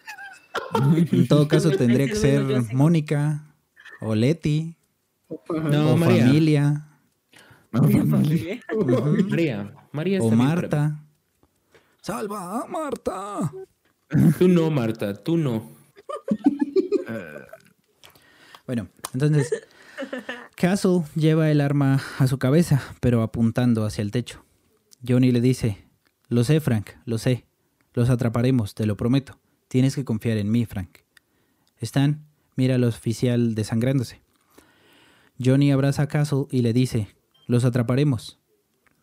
[1.11, 2.43] En todo caso tendría que ser.
[2.73, 3.43] Mónica
[3.99, 4.77] o Leti
[5.49, 6.25] No, o María.
[6.25, 6.87] familia
[7.71, 9.73] No, ujú, María.
[9.91, 10.99] María o Marta.
[12.01, 13.51] Salva a Marta.
[14.39, 15.71] Tú no, Marta, tú no.
[18.65, 19.51] Bueno, entonces
[20.55, 24.44] Castle lleva el arma a su cabeza, pero apuntando hacia el techo.
[25.07, 25.85] Johnny le dice,
[26.27, 27.45] lo sé, Frank, lo sé.
[27.93, 29.39] Los atraparemos, te lo prometo.
[29.67, 30.99] Tienes que confiar en mí, Frank.
[31.79, 34.21] Stan mira al oficial desangrándose.
[35.43, 37.07] Johnny abraza a Castle y le dice,
[37.45, 38.39] los atraparemos.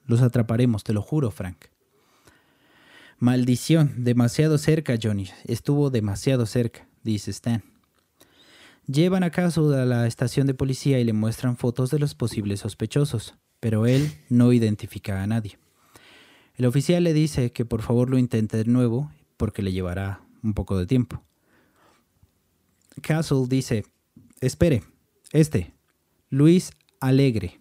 [0.07, 1.67] Los atraparemos, te lo juro, Frank.
[3.19, 5.29] Maldición, demasiado cerca, Johnny.
[5.45, 7.63] Estuvo demasiado cerca, dice Stan.
[8.89, 12.61] Llevan a Castle a la estación de policía y le muestran fotos de los posibles
[12.61, 15.57] sospechosos, pero él no identifica a nadie.
[16.57, 20.55] El oficial le dice que por favor lo intente de nuevo porque le llevará un
[20.55, 21.23] poco de tiempo.
[23.01, 23.85] Castle dice,
[24.41, 24.83] espere,
[25.33, 25.73] este,
[26.31, 27.61] Luis Alegre.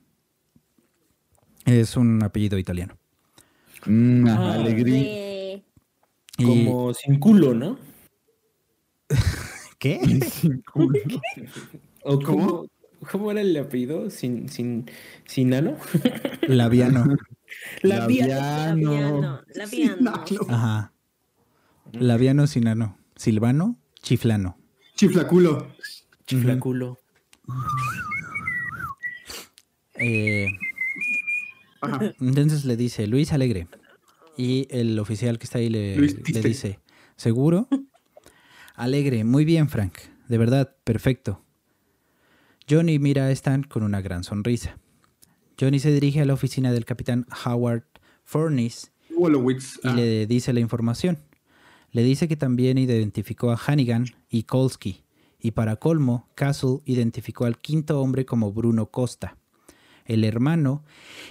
[1.66, 2.98] Es un apellido italiano.
[3.88, 5.64] Una Ah, Y-
[6.46, 7.78] Como sin culo, ¿no?
[9.80, 10.00] ¿Qué?
[10.30, 11.00] Sin culo.
[12.04, 12.68] ¿O cómo,
[13.12, 14.10] cómo era el apellido?
[14.10, 14.90] ¿Sin, sin,
[15.26, 15.78] sin ano?
[16.48, 17.06] Labiano.
[17.82, 18.86] Labiano.
[18.86, 19.42] Labiano.
[19.56, 20.14] Labiano.
[20.50, 20.94] Ajá.
[21.94, 22.98] Labiano sin ano.
[23.16, 24.58] Silvano, chiflano.
[24.96, 25.68] Chiflaculo.
[26.26, 26.98] Chiflaculo.
[29.96, 30.48] Eh,
[31.82, 32.14] Ajá.
[32.20, 33.68] entonces le dice Luis Alegre.
[34.38, 36.80] Y el oficial que está ahí le, le dice,
[37.16, 37.68] ¿seguro?
[38.76, 39.94] Alegre, muy bien, Frank.
[40.28, 41.44] De verdad, perfecto.
[42.70, 44.78] Johnny mira a Stan con una gran sonrisa.
[45.62, 47.84] Johnny se dirige a la oficina del capitán Howard
[49.16, 49.80] Wolowitz.
[49.84, 51.20] y Ah, le dice la información.
[51.92, 55.04] Le dice que también identificó a Hannigan y Kolsky.
[55.40, 59.38] Y para colmo, Castle identificó al quinto hombre como Bruno Costa,
[60.06, 60.84] el hermano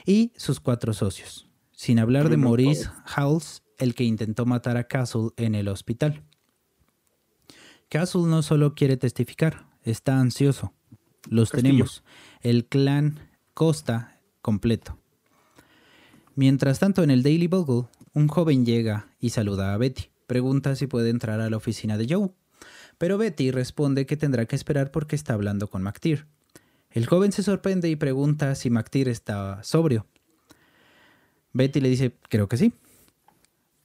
[0.07, 1.49] y sus cuatro socios.
[1.73, 6.23] Sin hablar de Maurice Howells, el que intentó matar a Castle en el hospital.
[7.89, 10.73] Castle no solo quiere testificar, está ansioso.
[11.29, 11.73] Los Castillo.
[11.73, 12.05] tenemos.
[12.43, 13.19] El clan
[13.55, 14.99] Costa completo.
[16.35, 20.05] Mientras tanto, en el Daily Bugle, un joven llega y saluda a Betty.
[20.27, 22.31] Pregunta si puede entrar a la oficina de Joe.
[22.99, 26.27] Pero Betty responde que tendrá que esperar porque está hablando con McTeer.
[26.91, 30.07] El joven se sorprende y pregunta si McTeer está sobrio.
[31.53, 32.73] Betty le dice, creo que sí.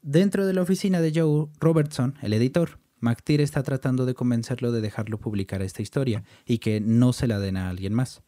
[0.02, 4.82] Dentro de la oficina de Joe Robertson, el editor, McTeer está tratando de convencerlo de
[4.82, 8.22] dejarlo publicar esta historia y que no se la den a alguien más.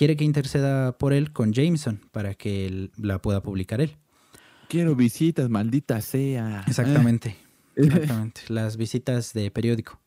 [0.00, 3.98] Quiere que interceda por él con Jameson para que él la pueda publicar él.
[4.66, 6.64] Quiero visitas, maldita sea.
[6.66, 7.36] Exactamente.
[7.76, 8.40] Exactamente.
[8.48, 10.00] Las visitas de periódico.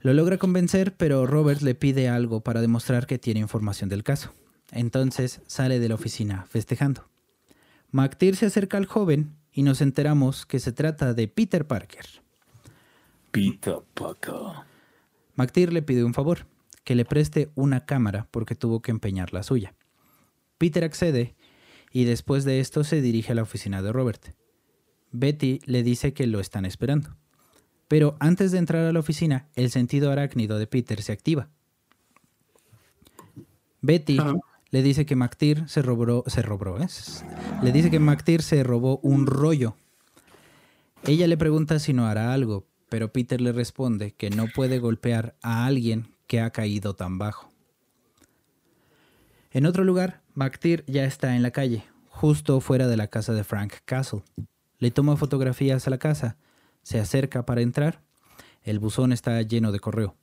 [0.00, 4.34] Lo logra convencer, pero Robert le pide algo para demostrar que tiene información del caso.
[4.72, 7.08] Entonces sale de la oficina festejando.
[7.92, 12.04] McTeer se acerca al joven y nos enteramos que se trata de Peter Parker.
[13.30, 14.66] Peter Parker.
[15.34, 16.46] McTeer le pide un favor,
[16.84, 19.74] que le preste una cámara porque tuvo que empeñar la suya.
[20.58, 21.34] Peter accede
[21.90, 24.34] y después de esto se dirige a la oficina de Robert.
[25.12, 27.16] Betty le dice que lo están esperando.
[27.88, 31.48] Pero antes de entrar a la oficina, el sentido arácnido de Peter se activa.
[33.80, 34.18] Betty
[34.70, 36.88] le dice que McTeer se robó, se robó, ¿eh?
[37.62, 39.76] Le dice que McTeer se robó un rollo.
[41.04, 45.36] Ella le pregunta si no hará algo, pero Peter le responde que no puede golpear
[45.42, 47.50] a alguien que ha caído tan bajo.
[49.50, 53.44] En otro lugar, McTeer ya está en la calle, justo fuera de la casa de
[53.44, 54.22] Frank Castle.
[54.78, 56.36] Le toma fotografías a la casa,
[56.82, 58.02] se acerca para entrar.
[58.62, 60.16] El buzón está lleno de correo.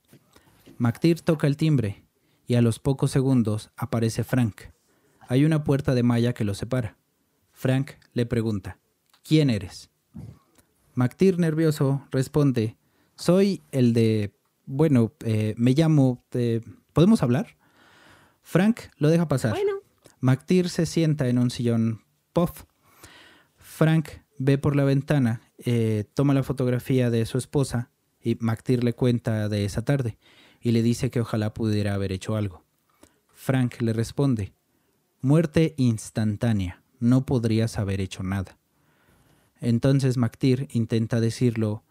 [0.78, 2.04] McTeer toca el timbre
[2.47, 4.62] y a los pocos segundos aparece Frank.
[5.28, 6.97] Hay una puerta de malla que los separa.
[7.54, 8.80] Frank le pregunta,
[9.24, 9.89] ¿quién eres?
[10.93, 12.78] McTeer nervioso responde,
[13.16, 14.34] soy el de,
[14.66, 16.62] bueno, eh, me llamo, eh,
[16.93, 17.57] ¿podemos hablar?
[18.41, 19.51] Frank lo deja pasar.
[19.51, 19.82] Bueno,
[20.20, 22.01] McTeer se sienta en un sillón
[22.34, 22.64] puff.
[23.57, 27.91] Frank ve por la ventana, eh, toma la fotografía de su esposa
[28.22, 30.18] y McTeer le cuenta de esa tarde
[30.62, 32.64] y le dice que ojalá pudiera haber hecho algo.
[33.34, 34.53] Frank le responde,
[35.22, 38.57] muerte instantánea, no podrías haber hecho nada.
[39.59, 41.84] Entonces McTeer intenta decirlo,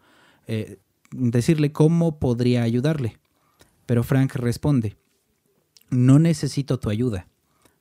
[0.47, 0.79] eh,
[1.11, 3.17] decirle cómo podría ayudarle,
[3.85, 4.97] pero Frank responde,
[5.89, 7.27] no necesito tu ayuda.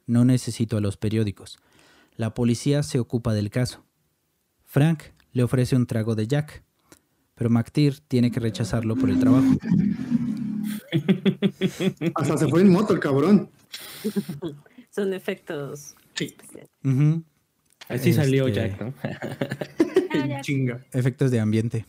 [0.06, 1.58] No necesito a los periódicos.
[2.16, 3.84] La policía se ocupa del caso.
[4.64, 6.64] Frank le ofrece un trago de Jack,
[7.36, 9.46] pero McTeer tiene que rechazarlo por el trabajo.
[12.16, 13.50] Hasta se fue en moto el cabrón.
[14.90, 15.94] son efectos.
[16.14, 16.34] Sí.
[17.88, 18.94] Así salió Este- Jack, ¿no?
[19.04, 20.40] Ah.
[20.42, 20.84] Chinga.
[20.92, 21.86] Efectos de ambiente.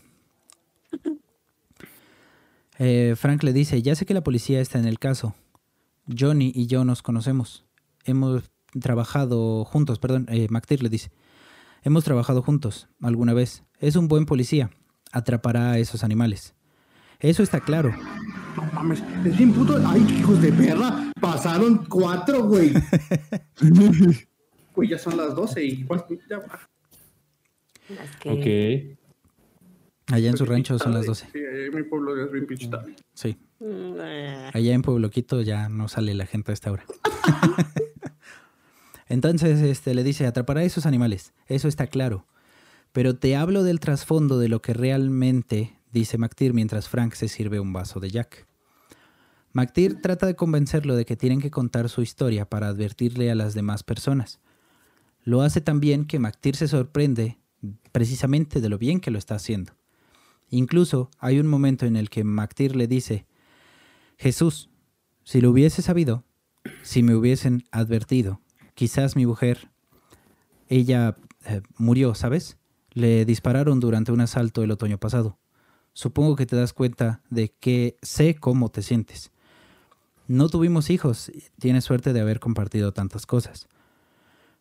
[2.83, 5.35] Eh, Frank le dice, ya sé que la policía está en el caso.
[6.17, 7.63] Johnny y yo nos conocemos.
[8.05, 11.11] Hemos trabajado juntos, perdón, eh, McTeer le dice.
[11.83, 13.63] Hemos trabajado juntos alguna vez.
[13.79, 14.71] Es un buen policía.
[15.11, 16.55] Atrapará a esos animales.
[17.19, 17.93] Eso está claro.
[18.55, 19.79] No mames, es bien puto.
[19.85, 21.11] Ay, hijos de perra.
[21.21, 22.73] Pasaron cuatro, güey.
[24.73, 25.85] Güey, ya son las 12 y.
[26.29, 26.59] Ya va.
[28.21, 29.00] Que- Ok.
[30.11, 31.27] Allá en su rancho son las 12.
[31.31, 32.95] Sí, ahí en mi pueblo ya es bien pinche tarde.
[33.13, 33.37] Sí.
[33.59, 33.93] Mm.
[34.53, 36.85] Allá en Pueblo Quito ya no sale la gente a esta hora.
[39.07, 41.33] Entonces este, le dice, atrapará a esos animales.
[41.47, 42.25] Eso está claro.
[42.91, 47.59] Pero te hablo del trasfondo de lo que realmente dice McTeer mientras Frank se sirve
[47.59, 48.47] un vaso de Jack.
[49.53, 53.53] McTeer trata de convencerlo de que tienen que contar su historia para advertirle a las
[53.53, 54.39] demás personas.
[55.23, 57.37] Lo hace tan bien que McTeer se sorprende
[57.91, 59.73] precisamente de lo bien que lo está haciendo.
[60.51, 63.25] Incluso hay un momento en el que McTeer le dice,
[64.17, 64.69] Jesús,
[65.23, 66.25] si lo hubiese sabido,
[66.83, 68.41] si me hubiesen advertido,
[68.75, 69.71] quizás mi mujer,
[70.67, 72.57] ella eh, murió, ¿sabes?
[72.91, 75.39] Le dispararon durante un asalto el otoño pasado.
[75.93, 79.31] Supongo que te das cuenta de que sé cómo te sientes.
[80.27, 83.69] No tuvimos hijos, tienes suerte de haber compartido tantas cosas.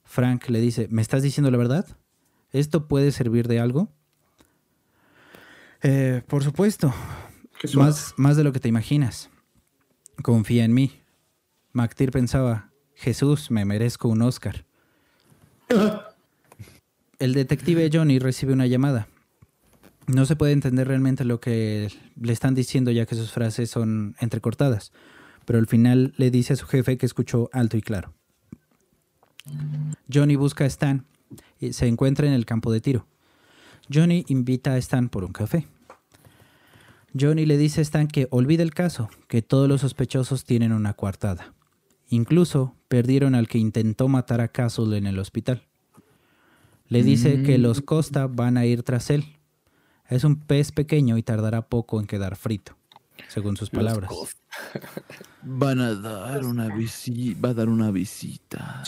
[0.05, 1.97] Frank le dice, ¿me estás diciendo la verdad?
[2.53, 3.93] ¿Esto puede servir de algo?
[5.83, 6.93] "Eh, por supuesto,
[7.75, 9.31] más, más de lo que te imaginas.
[10.23, 10.93] Confía en mí.
[11.73, 14.65] McTeer pensaba, Jesús, me merezco un Oscar.
[17.19, 19.09] El detective Johnny recibe una llamada.
[20.07, 24.17] No se puede entender realmente lo que le están diciendo ya que sus frases son
[24.21, 24.93] entrecortadas,
[25.45, 28.15] pero al final le dice a su jefe que escuchó alto y claro.
[30.13, 31.07] Johnny busca a Stan
[31.59, 33.07] y se encuentra en el campo de tiro.
[33.93, 35.67] Johnny invita a Stan por un café.
[37.19, 40.95] Johnny le dice a Stan que olvide el caso, que todos los sospechosos tienen una
[40.95, 41.55] coartada.
[42.09, 45.67] Incluso perdieron al que intentó matar a Castle en el hospital.
[46.89, 49.25] Le dice que los Costa van a ir tras él.
[50.09, 52.77] Es un pez pequeño y tardará poco en quedar frito,
[53.29, 54.11] según sus palabras.
[55.43, 58.83] Van a dar una visita, va a dar una visita.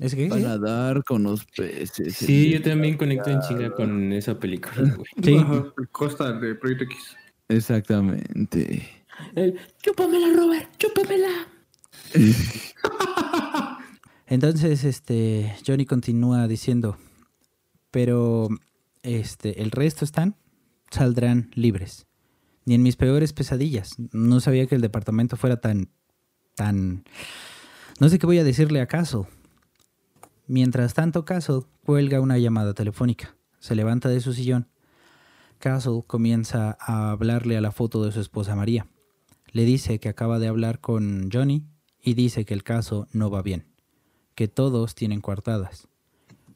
[0.00, 0.28] ¿Es que?
[0.28, 2.14] Van a dar con los peces.
[2.14, 5.08] Sí, yo también conecto en chinga con esa película, güey.
[5.22, 5.36] Sí.
[5.36, 7.16] Ajá, Costa de Proyecto X.
[7.48, 8.86] Exactamente.
[9.34, 11.48] El, chúpamela, Robert, chúpamela.
[14.26, 16.98] Entonces, este, Johnny continúa diciendo,
[17.90, 18.48] pero
[19.02, 20.36] este, el resto están,
[20.90, 22.06] saldrán libres.
[22.64, 23.94] Ni en mis peores pesadillas.
[24.12, 25.88] No sabía que el departamento fuera tan
[26.56, 27.04] tan...
[28.00, 29.26] No sé qué voy a decirle a Castle.
[30.46, 33.36] Mientras tanto, Castle cuelga una llamada telefónica.
[33.58, 34.68] Se levanta de su sillón.
[35.58, 38.86] Castle comienza a hablarle a la foto de su esposa María.
[39.52, 41.64] Le dice que acaba de hablar con Johnny
[42.00, 43.66] y dice que el caso no va bien,
[44.34, 45.88] que todos tienen coartadas.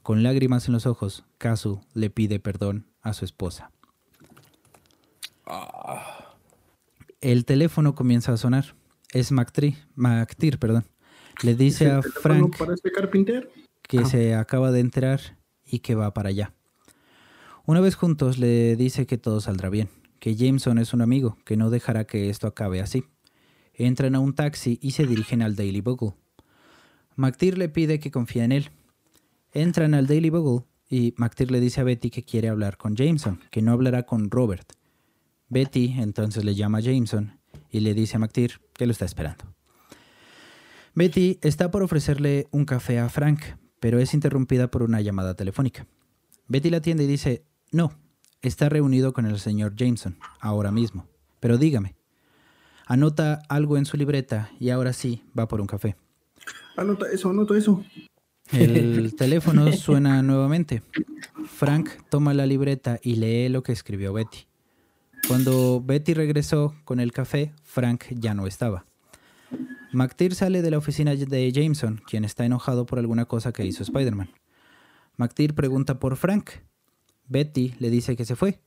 [0.02, 3.70] Con lágrimas en los ojos, Casu le pide perdón a su esposa.
[7.20, 8.76] El teléfono comienza a sonar.
[9.12, 10.84] Es Mactir, Mactir perdón.
[11.42, 13.48] Le dice a Frank para este carpintero?
[13.90, 15.20] Que se acaba de enterar
[15.66, 16.54] y que va para allá.
[17.66, 19.88] Una vez juntos le dice que todo saldrá bien,
[20.20, 23.02] que Jameson es un amigo, que no dejará que esto acabe así.
[23.74, 26.14] Entran a un taxi y se dirigen al Daily Bugle.
[27.16, 28.70] McTeer le pide que confíe en él.
[29.52, 33.40] Entran al Daily Bugle y McTeer le dice a Betty que quiere hablar con Jameson,
[33.50, 34.74] que no hablará con Robert.
[35.48, 39.46] Betty entonces le llama a Jameson y le dice a McTeer que lo está esperando.
[40.94, 43.40] Betty está por ofrecerle un café a Frank,
[43.80, 45.86] pero es interrumpida por una llamada telefónica.
[46.48, 47.92] Betty la atiende y dice, no,
[48.42, 51.06] está reunido con el señor Jameson, ahora mismo.
[51.40, 51.96] Pero dígame.
[52.86, 55.96] Anota algo en su libreta y ahora sí va por un café.
[56.76, 57.84] Anota eso, anota eso.
[58.52, 60.82] El teléfono suena nuevamente.
[61.46, 64.46] Frank toma la libreta y lee lo que escribió Betty.
[65.28, 68.86] Cuando Betty regresó con el café, Frank ya no estaba.
[69.92, 73.82] McTeer sale de la oficina de Jameson, quien está enojado por alguna cosa que hizo
[73.82, 74.30] Spider-Man.
[75.16, 76.50] McTeer pregunta por Frank.
[77.26, 78.60] Betty le dice que se fue.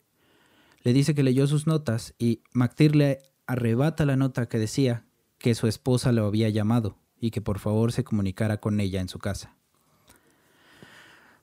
[0.84, 5.06] Le dice que leyó sus notas y McTeer le arrebata la nota que decía
[5.38, 9.08] que su esposa lo había llamado y que por favor se comunicara con ella en
[9.08, 9.56] su casa.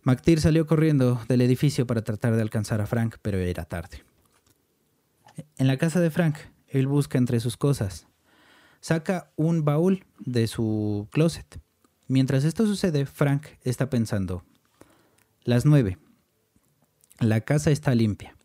[0.02, 4.02] McTeer salió corriendo del edificio para tratar de alcanzar a Frank, pero era tarde.
[5.56, 6.36] En la casa de Frank,
[6.68, 8.06] él busca entre sus cosas.
[8.80, 11.60] Saca un baúl de su closet.
[12.08, 14.42] Mientras esto sucede, Frank está pensando.
[15.44, 15.98] Las nueve.
[17.18, 18.36] La casa está limpia.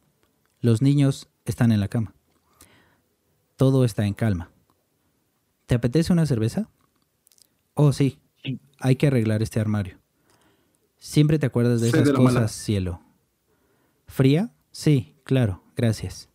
[0.60, 2.14] Los niños están en la cama.
[3.56, 4.52] Todo está en calma.
[5.66, 6.70] ¿Te apetece una cerveza?
[7.74, 8.20] Oh, sí.
[8.80, 9.98] Hay que arreglar este armario.
[10.98, 12.42] Siempre te acuerdas de esas de la mala.
[12.42, 13.02] cosas, cielo.
[14.08, 14.54] ¿Fría?
[14.72, 16.30] Sí, claro, gracias.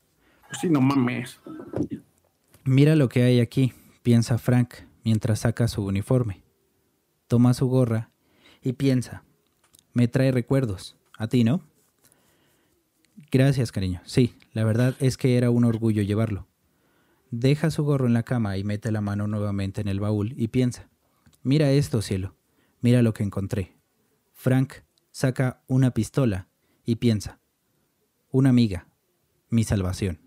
[0.60, 1.40] Sí, no mames.
[2.64, 3.72] Mira lo que hay aquí,
[4.02, 4.74] piensa Frank
[5.04, 6.42] mientras saca su uniforme.
[7.26, 8.10] Toma su gorra
[8.62, 9.24] y piensa.
[9.92, 10.96] Me trae recuerdos.
[11.16, 11.60] ¿A ti, no?
[13.30, 14.00] Gracias, cariño.
[14.04, 16.46] Sí, la verdad es que era un orgullo llevarlo.
[17.30, 20.48] Deja su gorro en la cama y mete la mano nuevamente en el baúl y
[20.48, 20.88] piensa.
[21.42, 22.34] Mira esto, cielo.
[22.80, 23.76] Mira lo que encontré.
[24.32, 24.74] Frank
[25.10, 26.48] saca una pistola
[26.84, 27.38] y piensa.
[28.30, 28.88] Una amiga.
[29.48, 30.20] Mi salvación.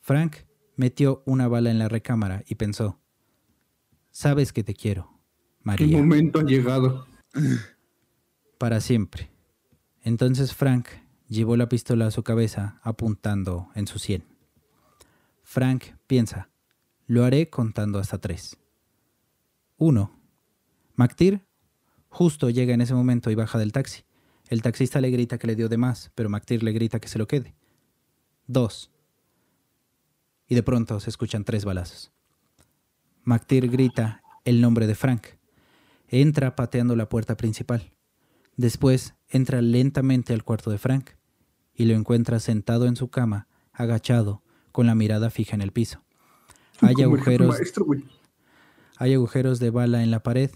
[0.00, 0.45] Frank
[0.76, 3.00] metió una bala en la recámara y pensó.
[4.10, 5.10] Sabes que te quiero,
[5.58, 7.06] ¿Qué María, momento ha llegado?
[8.58, 9.30] para siempre.
[10.02, 10.88] Entonces Frank
[11.28, 14.24] llevó la pistola a su cabeza apuntando en su sien.
[15.42, 16.48] Frank piensa,
[17.06, 18.56] lo haré contando hasta tres.
[19.76, 20.12] Uno.
[20.94, 21.44] McTeer
[22.08, 24.04] justo llega en ese momento y baja del taxi.
[24.48, 27.18] El taxista le grita que le dio de más, pero McTeer le grita que se
[27.18, 27.54] lo quede.
[28.46, 28.90] Dos.
[30.48, 32.12] Y de pronto se escuchan tres balazos.
[33.24, 35.26] McTeer grita el nombre de Frank.
[36.08, 37.92] Entra pateando la puerta principal.
[38.56, 41.10] Después entra lentamente al cuarto de Frank
[41.74, 44.42] y lo encuentra sentado en su cama, agachado,
[44.72, 46.02] con la mirada fija en el piso.
[46.80, 47.86] Hay agujeros, maestro,
[48.96, 50.50] hay agujeros de bala en la pared.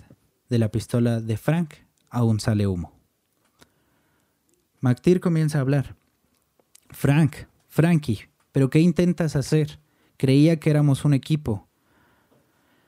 [0.48, 1.74] De la pistola de Frank
[2.08, 2.92] aún sale humo.
[4.80, 5.96] McTeer comienza a hablar.
[6.90, 7.36] Frank,
[7.68, 9.80] Frankie, ¿pero qué intentas hacer?
[10.16, 11.68] Creía que éramos un equipo.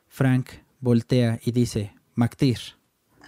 [0.08, 0.50] Frank
[0.80, 2.58] voltea y dice, McTeer.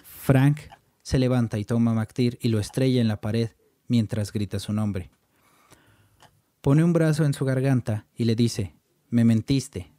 [0.03, 0.61] Frank
[1.03, 3.51] se levanta y toma a McTeer y lo estrella en la pared
[3.89, 5.11] mientras grita su nombre.
[6.61, 8.74] Pone un brazo en su garganta y le dice,
[9.11, 9.93] me mentiste,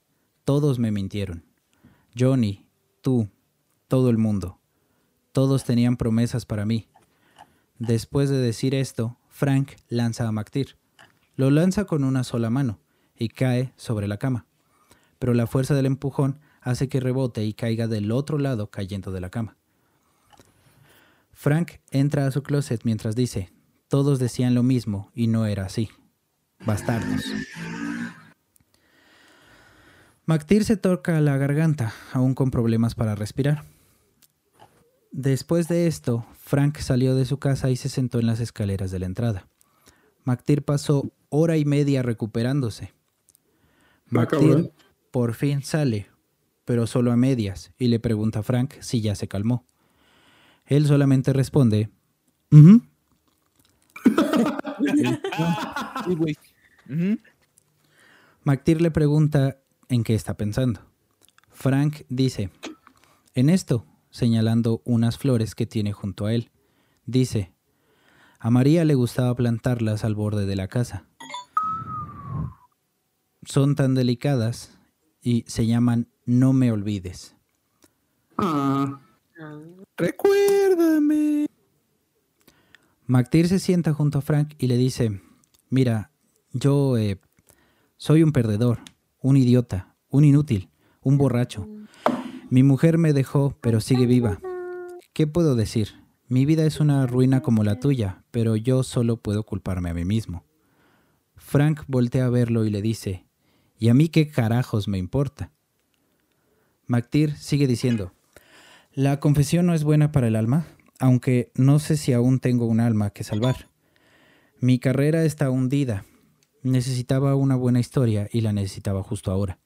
[0.43, 1.45] todos me mintieron.
[2.17, 2.67] Johnny,
[3.01, 3.29] tú,
[3.87, 4.59] todo el mundo.
[5.31, 6.87] Todos tenían promesas para mí.
[7.77, 10.77] Después de decir esto, Frank lanza a McTeer.
[11.35, 12.79] Lo lanza con una sola mano
[13.17, 14.45] y cae sobre la cama.
[15.19, 19.21] Pero la fuerza del empujón hace que rebote y caiga del otro lado cayendo de
[19.21, 19.57] la cama.
[21.31, 23.51] Frank entra a su closet mientras dice,
[23.87, 25.89] todos decían lo mismo y no era así.
[26.65, 27.25] Bastardos.
[30.25, 33.63] McTeer se toca la garganta, aún con problemas para respirar.
[35.11, 38.99] Después de esto, Frank salió de su casa y se sentó en las escaleras de
[38.99, 39.47] la entrada.
[40.25, 42.93] McTeer pasó hora y media recuperándose.
[44.07, 44.73] Ah, McTeer
[45.11, 46.07] por fin sale,
[46.65, 49.65] pero solo a medias, y le pregunta a Frank si ya se calmó.
[50.65, 51.89] Él solamente responde.
[58.43, 60.81] McTeer le pregunta en qué está pensando.
[61.51, 62.49] Frank dice,
[63.33, 66.51] en esto, señalando unas flores que tiene junto a él.
[67.05, 67.54] Dice,
[68.39, 71.05] a María le gustaba plantarlas al borde de la casa.
[73.43, 74.77] Son tan delicadas
[75.21, 77.35] y se llaman No me olvides.
[78.37, 78.99] Ah,
[79.97, 81.45] Recuérdame.
[83.07, 85.21] McTeer se sienta junto a Frank y le dice,
[85.69, 86.11] mira,
[86.53, 87.19] yo eh,
[87.97, 88.79] soy un perdedor,
[89.21, 90.69] un idiota, un inútil,
[91.01, 91.67] un borracho.
[92.49, 94.39] Mi mujer me dejó, pero sigue viva.
[95.13, 96.04] ¿Qué puedo decir?
[96.35, 100.03] Mi vida es una ruina como la tuya, pero yo solo puedo culparme a mí
[100.03, 100.43] mismo.
[101.37, 103.25] Frank voltea a verlo y le dice,
[103.79, 105.53] ¿y a mí qué carajos me importa?
[106.87, 108.11] McTeer sigue diciendo,
[108.91, 110.67] la confesión no es buena para el alma,
[110.99, 113.69] aunque no sé si aún tengo un alma que salvar.
[114.59, 116.03] Mi carrera está hundida.
[116.63, 119.57] Necesitaba una buena historia y la necesitaba justo ahora.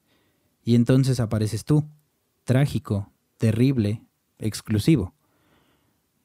[0.64, 1.90] Y entonces apareces tú,
[2.44, 4.04] trágico, terrible,
[4.38, 5.16] exclusivo.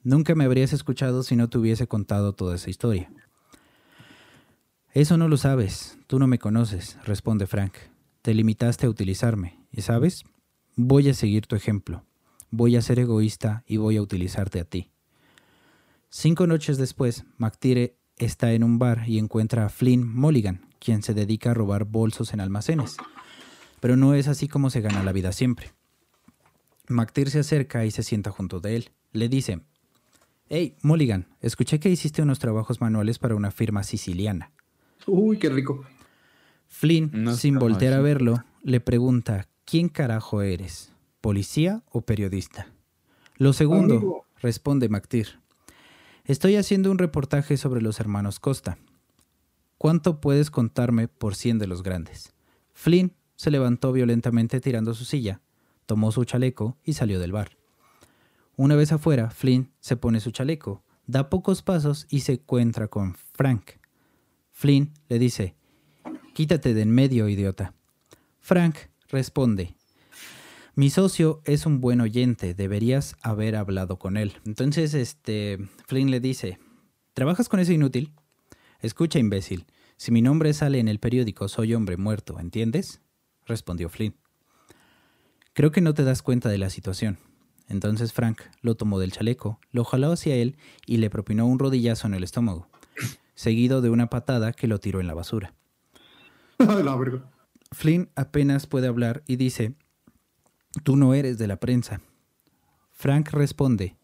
[0.05, 3.11] Nunca me habrías escuchado si no te hubiese contado toda esa historia.
[4.93, 7.73] Eso no lo sabes, tú no me conoces, responde Frank.
[8.21, 10.25] Te limitaste a utilizarme, y sabes,
[10.77, 12.05] voy a seguir tu ejemplo.
[12.51, 14.91] Voy a ser egoísta y voy a utilizarte a ti.
[16.11, 21.15] Cinco noches después, McTire está en un bar y encuentra a Flynn Mulligan, quien se
[21.15, 22.99] dedica a robar bolsos en almacenes.
[23.81, 25.73] Pero no es así como se gana la vida siempre.
[26.89, 28.91] McTeer se acerca y se sienta junto de él.
[29.13, 29.63] Le dice,
[30.49, 34.53] Hey, Mulligan, escuché que hiciste unos trabajos manuales para una firma siciliana.
[35.07, 35.85] uy, qué rico.
[36.67, 40.93] Flynn, No sin voltear a verlo, le pregunta, ¿quién carajo eres?
[41.21, 42.67] ¿Policía o periodista?
[43.37, 44.27] Lo segundo, Amigo.
[44.41, 45.39] responde McTeer.
[46.25, 48.79] Estoy haciendo un reportaje sobre los hermanos Costa.
[49.79, 52.33] ¿Cuánto puedes contarme por 100 de los grandes?
[52.73, 55.41] Flynn se levantó violentamente tirando su silla,
[55.87, 57.57] tomó su chaleco y salió del bar.
[58.57, 63.17] Una vez afuera, Flynn se pone su chaleco, da pocos pasos y se encuentra con
[63.33, 63.73] Frank.
[64.53, 65.57] Flynn le dice,
[66.35, 67.75] Quítate de en medio, idiota.
[68.41, 68.77] Frank
[69.09, 69.77] responde,
[70.75, 74.33] mi socio es un buen oyente, deberías haber hablado con él.
[74.45, 76.59] Entonces, este, Flynn le dice,
[77.13, 78.13] ¿trabajas con ese inútil?
[78.81, 83.01] Escucha, imbécil, si mi nombre sale en el periódico, soy hombre muerto, ¿entiendes?
[83.47, 84.17] Respondió Flynn.
[85.53, 87.19] Creo que no te das cuenta de la situación.
[87.69, 90.57] Entonces Frank lo tomó del chaleco, lo jaló hacia él
[90.87, 92.69] y le propinó un rodillazo en el estómago,
[93.35, 95.55] seguido de una patada que lo tiró en la basura.
[96.59, 97.25] la verga.
[97.73, 99.75] Flynn apenas puede hablar y dice,
[100.83, 102.01] Tú no eres de la prensa.
[102.93, 103.97] Frank responde,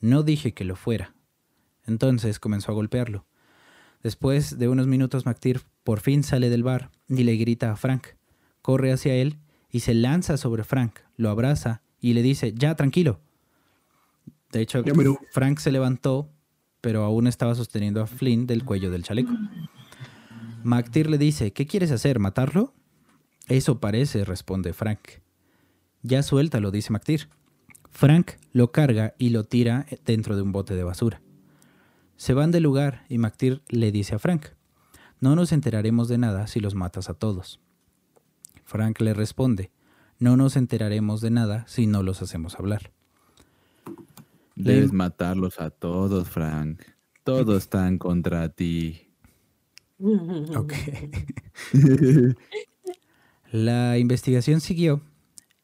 [0.00, 1.14] No dije que lo fuera.
[1.86, 3.26] Entonces comenzó a golpearlo.
[4.02, 8.08] Después de unos minutos, McTeer por fin sale del bar y le grita a Frank.
[8.62, 9.38] Corre hacia él
[9.70, 13.20] y se lanza sobre Frank, lo abraza y le dice, Ya, tranquilo.
[14.50, 16.28] De hecho, Ya, pero- Frank se levantó,
[16.82, 19.32] pero aún estaba sosteniendo a Flynn del cuello del chaleco.
[20.64, 22.18] McTeer le dice, ¿qué quieres hacer?
[22.18, 22.74] ¿Matarlo?
[23.48, 25.00] Eso parece, responde Frank.
[26.02, 27.28] Ya suéltalo, dice McTeer.
[27.90, 31.20] Frank lo carga y lo tira dentro de un bote de basura.
[32.16, 34.46] Se van del lugar y McTeer le dice a Frank,
[35.20, 37.60] no nos enteraremos de nada si los matas a todos.
[38.64, 39.70] Frank le responde,
[40.22, 42.92] no nos enteraremos de nada si no los hacemos hablar.
[44.54, 46.80] Debes Le- matarlos a todos, Frank.
[47.24, 49.08] Todos están contra ti.
[50.56, 50.72] Ok.
[53.52, 55.02] La investigación siguió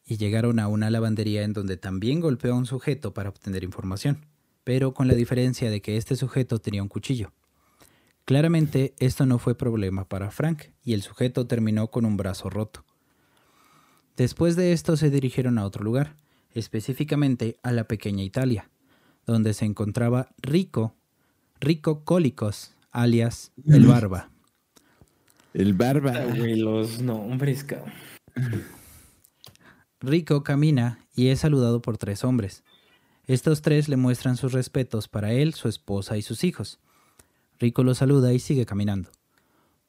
[0.05, 4.25] y llegaron a una lavandería en donde también golpeó a un sujeto para obtener información,
[4.63, 7.31] pero con la diferencia de que este sujeto tenía un cuchillo.
[8.25, 12.85] Claramente esto no fue problema para Frank y el sujeto terminó con un brazo roto.
[14.19, 16.17] Después de esto se dirigieron a otro lugar,
[16.51, 18.69] específicamente a la pequeña Italia,
[19.25, 20.93] donde se encontraba Rico,
[21.61, 24.29] Rico Cólicos, alias el Barba.
[25.53, 26.25] El barba.
[26.35, 27.93] Los nombres, cabrón.
[30.01, 32.63] Rico camina y es saludado por tres hombres.
[33.25, 36.79] Estos tres le muestran sus respetos para él, su esposa y sus hijos.
[37.57, 39.11] Rico los saluda y sigue caminando.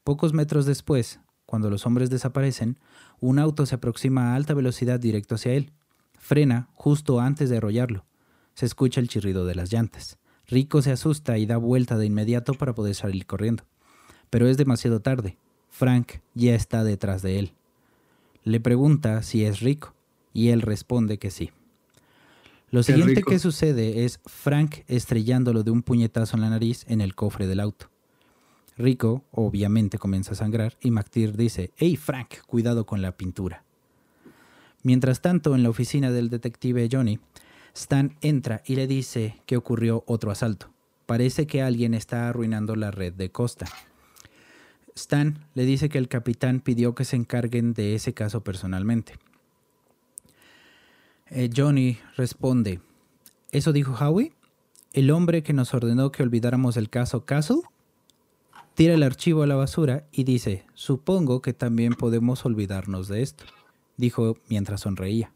[0.04, 2.78] Pocos metros después, cuando los hombres desaparecen,
[3.20, 5.72] un auto se aproxima a alta velocidad directo hacia él.
[6.18, 8.04] Frena justo antes de arrollarlo.
[8.54, 10.18] Se escucha el chirrido de las llantas.
[10.46, 13.64] Rico se asusta y da vuelta de inmediato para poder salir corriendo.
[14.30, 15.36] Pero es demasiado tarde.
[15.68, 17.52] Frank ya está detrás de él.
[18.42, 19.94] Le pregunta si es rico
[20.32, 21.50] y él responde que sí.
[22.70, 23.30] Lo Qué siguiente rico.
[23.30, 27.60] que sucede es Frank estrellándolo de un puñetazo en la nariz en el cofre del
[27.60, 27.89] auto.
[28.80, 33.64] Rico, obviamente, comienza a sangrar y McTeer dice, hey Frank, cuidado con la pintura.
[34.82, 37.20] Mientras tanto, en la oficina del detective Johnny,
[37.74, 40.70] Stan entra y le dice que ocurrió otro asalto.
[41.06, 43.66] Parece que alguien está arruinando la red de Costa.
[44.94, 49.18] Stan le dice que el capitán pidió que se encarguen de ese caso personalmente.
[51.26, 52.80] Eh, Johnny responde,
[53.52, 54.32] ¿eso dijo Howie?
[54.92, 57.60] ¿El hombre que nos ordenó que olvidáramos el caso Castle?
[58.80, 63.44] Tira el archivo a la basura y dice, supongo que también podemos olvidarnos de esto,
[63.98, 65.34] dijo mientras sonreía.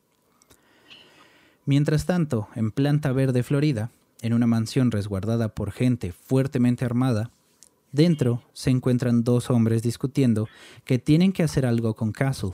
[1.67, 3.91] Mientras tanto, en Planta Verde, Florida,
[4.23, 7.31] en una mansión resguardada por gente fuertemente armada,
[7.93, 10.49] dentro se encuentran dos hombres discutiendo
[10.87, 12.53] que tienen que hacer algo con Castle.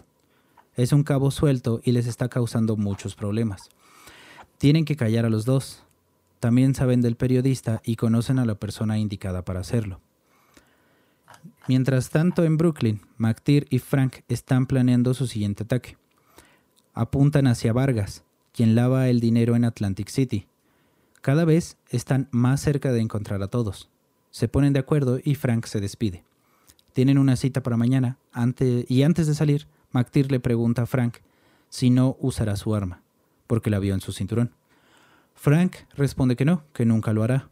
[0.75, 3.69] Es un cabo suelto y les está causando muchos problemas.
[4.59, 5.85] Tienen que callar a los dos.
[6.41, 10.01] También saben del periodista y conocen a la persona indicada para hacerlo.
[11.69, 15.97] Mientras tanto, en Brooklyn, McTeer y Frank están planeando su siguiente ataque.
[16.95, 20.47] Apuntan hacia Vargas, quien lava el dinero en Atlantic City.
[21.21, 23.89] Cada vez están más cerca de encontrar a todos.
[24.31, 26.25] Se ponen de acuerdo y Frank se despide.
[26.93, 28.19] Tienen una cita para mañana
[28.89, 31.19] y antes de salir, McTeer le pregunta a Frank
[31.69, 33.03] si no usará su arma,
[33.47, 34.53] porque la vio en su cinturón.
[35.35, 37.49] Frank responde que no, que nunca lo hará.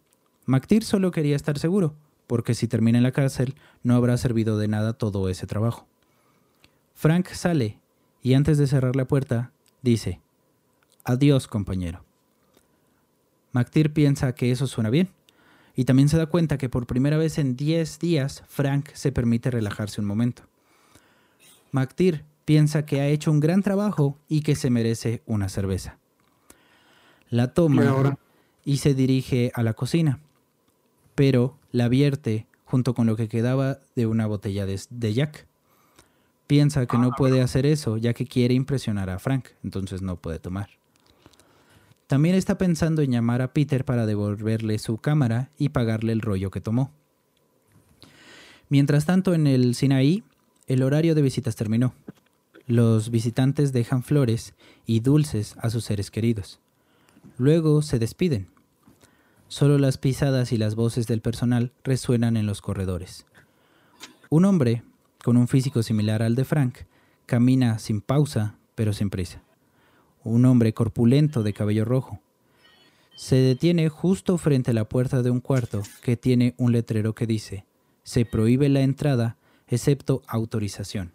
[0.46, 1.94] McTeer solo quería estar seguro,
[2.28, 5.88] porque si termina en la cárcel no habrá servido de nada todo ese trabajo.
[6.94, 7.80] Frank sale
[8.22, 9.50] y antes de cerrar la puerta
[9.82, 10.20] dice,
[11.04, 12.04] Adiós, compañero.
[13.52, 15.08] McTeer piensa que eso suena bien
[15.74, 19.50] y también se da cuenta que por primera vez en 10 días Frank se permite
[19.50, 20.42] relajarse un momento.
[21.72, 25.98] McTeer piensa que ha hecho un gran trabajo y que se merece una cerveza.
[27.30, 28.18] La toma
[28.64, 30.20] y se dirige a la cocina,
[31.18, 35.48] pero la vierte junto con lo que quedaba de una botella de, de Jack.
[36.46, 40.38] Piensa que no puede hacer eso ya que quiere impresionar a Frank, entonces no puede
[40.38, 40.70] tomar.
[42.06, 46.52] También está pensando en llamar a Peter para devolverle su cámara y pagarle el rollo
[46.52, 46.92] que tomó.
[48.68, 50.22] Mientras tanto, en el Sinaí,
[50.68, 51.94] el horario de visitas terminó.
[52.68, 54.54] Los visitantes dejan flores
[54.86, 56.60] y dulces a sus seres queridos.
[57.38, 58.46] Luego se despiden.
[59.48, 63.26] Solo las pisadas y las voces del personal resuenan en los corredores.
[64.28, 64.82] Un hombre,
[65.24, 66.80] con un físico similar al de Frank,
[67.24, 69.42] camina sin pausa, pero sin prisa.
[70.22, 72.20] Un hombre corpulento de cabello rojo.
[73.16, 77.26] Se detiene justo frente a la puerta de un cuarto que tiene un letrero que
[77.26, 77.64] dice,
[78.02, 81.12] se prohíbe la entrada excepto autorización.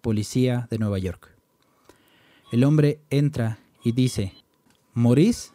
[0.00, 1.34] Policía de Nueva York.
[2.50, 4.32] El hombre entra y dice,
[4.94, 5.52] ¿Morís?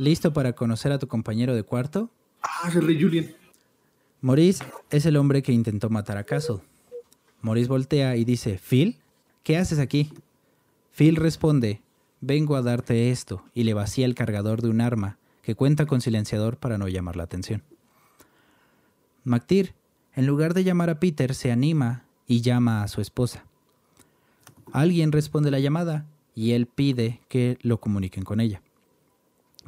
[0.00, 2.08] ¿Listo para conocer a tu compañero de cuarto?
[2.40, 3.34] ah, es el rey Julian.
[4.22, 6.60] Maurice es el hombre que intentó matar a Castle.
[7.42, 8.96] Maurice voltea y dice, Phil,
[9.42, 10.10] ¿qué haces aquí?
[10.90, 11.82] Phil responde,
[12.22, 16.00] vengo a darte esto, y le vacía el cargador de un arma que cuenta con
[16.00, 17.62] silenciador para no llamar la atención.
[19.24, 19.74] McTeer,
[20.14, 23.44] en lugar de llamar a Peter, se anima y llama a su esposa.
[24.72, 28.62] Alguien responde la llamada y él pide que lo comuniquen con ella.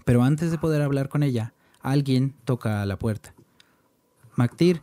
[0.05, 3.35] Pero antes de poder hablar con ella, alguien toca a la puerta.
[4.37, 4.83] McTeer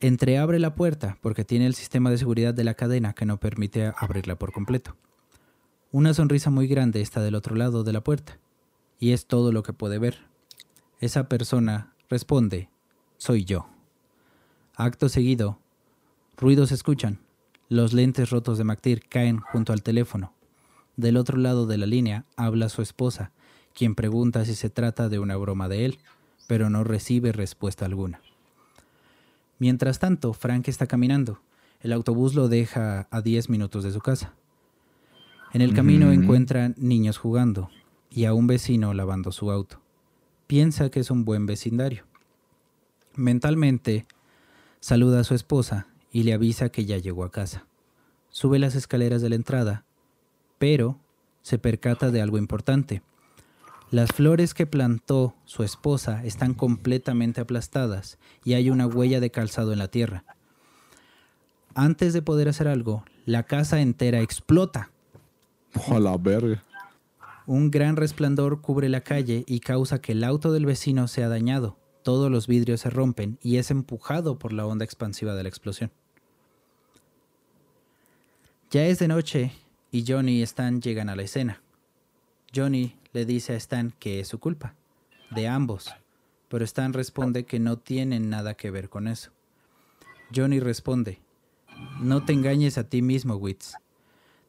[0.00, 3.92] entreabre la puerta porque tiene el sistema de seguridad de la cadena que no permite
[3.96, 4.96] abrirla por completo.
[5.92, 8.38] Una sonrisa muy grande está del otro lado de la puerta
[8.98, 10.26] y es todo lo que puede ver.
[11.00, 12.70] Esa persona responde,
[13.16, 13.68] soy yo.
[14.74, 15.58] Acto seguido,
[16.36, 17.20] ruidos se escuchan.
[17.68, 20.32] Los lentes rotos de McTeer caen junto al teléfono.
[20.96, 23.32] Del otro lado de la línea habla su esposa,
[23.76, 25.98] quien pregunta si se trata de una broma de él,
[26.46, 28.22] pero no recibe respuesta alguna.
[29.58, 31.40] Mientras tanto, Frank está caminando.
[31.80, 34.32] El autobús lo deja a 10 minutos de su casa.
[35.52, 37.70] En el camino encuentra niños jugando
[38.10, 39.80] y a un vecino lavando su auto.
[40.46, 42.04] Piensa que es un buen vecindario.
[43.14, 44.06] Mentalmente,
[44.80, 47.66] saluda a su esposa y le avisa que ya llegó a casa.
[48.30, 49.84] Sube las escaleras de la entrada,
[50.58, 50.98] pero
[51.42, 53.02] se percata de algo importante.
[53.90, 59.72] Las flores que plantó su esposa están completamente aplastadas y hay una huella de calzado
[59.72, 60.24] en la tierra.
[61.74, 64.90] Antes de poder hacer algo, la casa entera explota.
[65.88, 66.64] A la verga.
[67.46, 71.76] Un gran resplandor cubre la calle y causa que el auto del vecino sea dañado.
[72.02, 75.92] Todos los vidrios se rompen y es empujado por la onda expansiva de la explosión.
[78.72, 79.52] Ya es de noche
[79.92, 81.62] y Johnny y Stan llegan a la escena.
[82.54, 84.74] Johnny le dice a Stan que es su culpa,
[85.30, 85.90] de ambos,
[86.50, 89.30] pero Stan responde que no tienen nada que ver con eso.
[90.34, 91.18] Johnny responde,
[91.98, 93.72] no te engañes a ti mismo, Witz.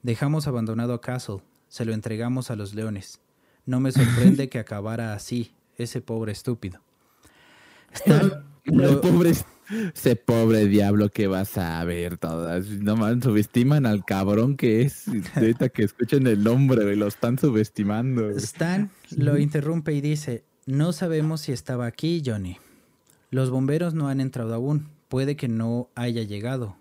[0.03, 3.21] Dejamos abandonado a Castle, se lo entregamos a los leones.
[3.65, 6.81] No me sorprende que acabara así, ese pobre estúpido.
[7.93, 8.31] Stan
[8.65, 12.67] El lo- pobre, ese pobre diablo que vas a ver todas.
[12.67, 15.05] No man, subestiman al cabrón que es.
[15.35, 18.29] Ahorita que escuchen el nombre, lo están subestimando.
[18.31, 22.57] Stan lo interrumpe y dice, no sabemos si estaba aquí, Johnny.
[23.31, 24.89] Los bomberos no han entrado aún.
[25.09, 26.75] Puede que no haya llegado.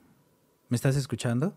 [0.69, 1.55] ¿Me estás escuchando?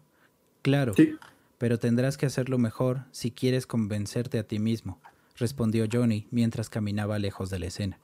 [0.62, 1.16] Claro, Sí.
[1.58, 5.00] pero tendrás que hacerlo mejor si quieres convencerte a ti mismo,
[5.38, 8.00] respondió Johnny mientras caminaba lejos de la escena.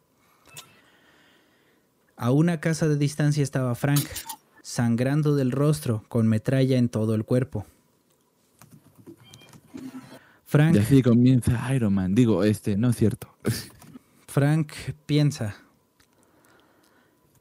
[2.17, 4.05] A una casa de distancia estaba Frank,
[4.61, 7.65] sangrando del rostro, con metralla en todo el cuerpo.
[10.45, 12.15] Frank Y así comienza Iron Man.
[12.15, 13.27] Digo, este, no es cierto.
[14.27, 14.71] Frank
[15.05, 15.55] piensa,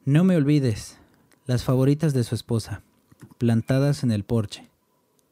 [0.05, 0.99] no me olvides,
[1.45, 2.83] las favoritas de su esposa,
[3.37, 4.69] plantadas en el porche.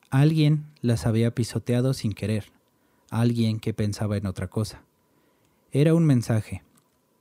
[0.10, 2.52] Alguien las había pisoteado sin querer,
[3.10, 4.82] alguien que pensaba en otra cosa.
[5.72, 6.64] Era un mensaje,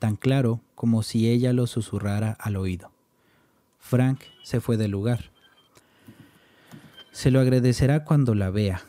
[0.03, 2.90] tan claro como si ella lo susurrara al oído.
[3.78, 5.30] Frank se fue del lugar.
[7.12, 8.82] Se lo agradecerá cuando la vea.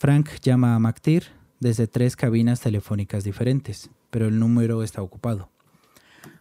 [0.00, 1.26] Frank llama a MacTir
[1.60, 5.50] desde tres cabinas telefónicas diferentes, pero el número está ocupado.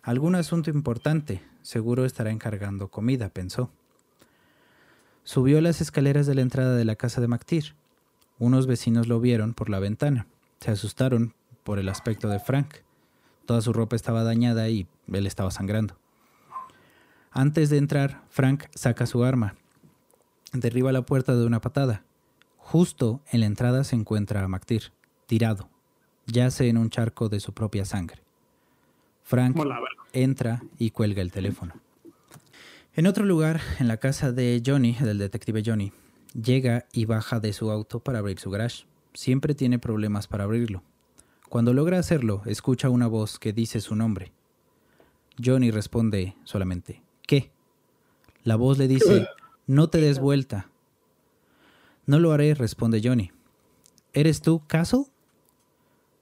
[0.02, 3.70] Algún asunto importante, seguro estará encargando comida, pensó.
[5.24, 7.76] Subió las escaleras de la entrada de la casa de MacTir.
[8.40, 10.26] Unos vecinos lo vieron por la ventana.
[10.62, 12.76] Se asustaron por el aspecto de Frank.
[13.46, 15.98] Toda su ropa estaba dañada y él estaba sangrando.
[17.32, 19.56] Antes de entrar, Frank saca su arma.
[20.54, 22.04] Derriba la puerta de una patada.
[22.58, 24.92] Justo en la entrada se encuentra a MacTir,
[25.28, 25.70] tirado.
[26.28, 28.22] Yace en un charco de su propia sangre.
[29.24, 29.58] Frank
[30.14, 31.74] entra y cuelga el teléfono.
[32.94, 35.94] En otro lugar, en la casa de Johnny, del detective Johnny,
[36.34, 38.86] llega y baja de su auto para abrir su garage.
[39.14, 40.84] Siempre tiene problemas para abrirlo.
[41.52, 44.32] Cuando logra hacerlo, escucha una voz que dice su nombre.
[45.38, 47.52] Johnny responde solamente, ¿qué?
[48.46, 49.28] La voz le dice,
[49.68, 50.70] no te des vuelta.
[52.06, 53.32] No lo haré, responde Johnny.
[54.14, 55.08] ¿Eres tú, Castle?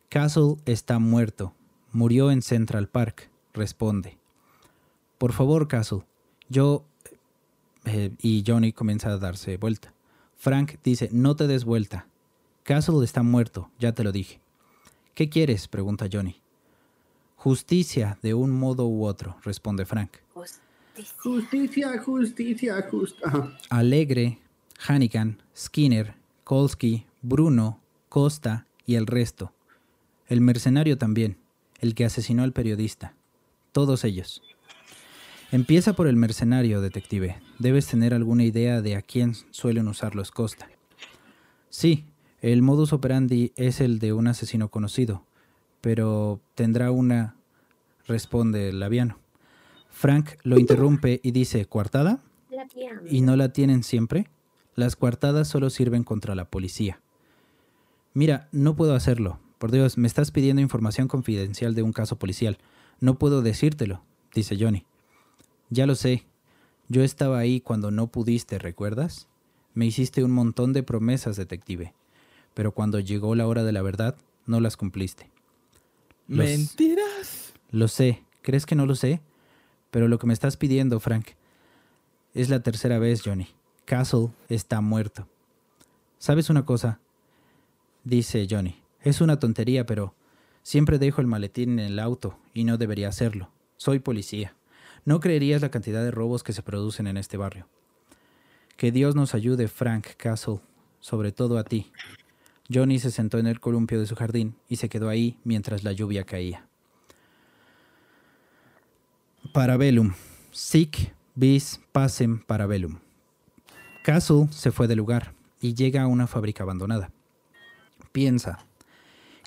[0.09, 1.53] Castle está muerto.
[1.91, 4.17] Murió en Central Park, responde.
[5.19, 6.05] Por favor, Castle.
[6.49, 6.85] Yo...
[7.85, 9.93] eh, y Johnny comienza a darse vuelta.
[10.37, 12.07] Frank dice, no te des vuelta.
[12.63, 14.41] Castle está muerto, ya te lo dije.
[15.19, 15.67] ¿Qué quieres?
[15.67, 16.37] pregunta Johnny.
[17.35, 20.11] Justicia de un modo u otro, responde Frank.
[20.33, 21.13] Justicia.
[21.17, 23.57] Justicia, justicia, justicia.
[23.69, 24.39] Alegre,
[24.87, 26.15] Hannigan, Skinner,
[26.45, 29.51] Kolsky, Bruno, Costa y el resto.
[30.29, 31.35] El mercenario también,
[31.81, 33.13] el que asesinó al periodista.
[33.73, 34.41] Todos ellos.
[35.51, 37.41] Empieza por el mercenario, detective.
[37.57, 40.69] Debes tener alguna idea de a quién suelen usar los Costa.
[41.69, 42.05] Sí,
[42.41, 45.25] el modus operandi es el de un asesino conocido,
[45.81, 47.35] pero tendrá una...
[48.07, 49.17] responde el labiano.
[49.89, 51.67] Frank lo interrumpe y dice,
[52.73, 53.01] tía.
[53.09, 54.29] ¿Y no la tienen siempre?
[54.75, 57.01] Las coartadas solo sirven contra la policía.
[58.13, 59.39] Mira, no puedo hacerlo.
[59.57, 62.57] Por Dios, me estás pidiendo información confidencial de un caso policial.
[63.01, 64.01] No puedo decírtelo,
[64.33, 64.85] dice Johnny.
[65.69, 66.25] Ya lo sé.
[66.87, 69.27] Yo estaba ahí cuando no pudiste, ¿recuerdas?
[69.73, 71.93] Me hiciste un montón de promesas, detective.
[72.53, 75.29] Pero cuando llegó la hora de la verdad, no las cumpliste.
[76.27, 77.53] Los- Mentiras.
[77.71, 78.23] Lo sé.
[78.41, 79.21] ¿Crees que no lo sé?
[79.91, 81.29] Pero lo que me estás pidiendo, Frank,
[82.33, 83.47] es la tercera vez, Johnny.
[83.85, 85.27] Castle está muerto.
[86.19, 86.99] ¿Sabes una cosa?
[88.03, 88.79] Dice Johnny.
[89.01, 90.13] Es una tontería, pero
[90.63, 93.49] siempre dejo el maletín en el auto y no debería hacerlo.
[93.77, 94.55] Soy policía.
[95.05, 97.67] No creerías la cantidad de robos que se producen en este barrio.
[98.77, 100.59] Que Dios nos ayude, Frank Castle,
[100.99, 101.91] sobre todo a ti.
[102.71, 105.91] Johnny se sentó en el columpio de su jardín y se quedó ahí mientras la
[105.91, 106.65] lluvia caía.
[109.53, 110.13] Parabellum.
[110.51, 112.99] Sic bis pacem parabellum.
[114.03, 117.11] Castle se fue del lugar y llega a una fábrica abandonada.
[118.11, 118.65] Piensa.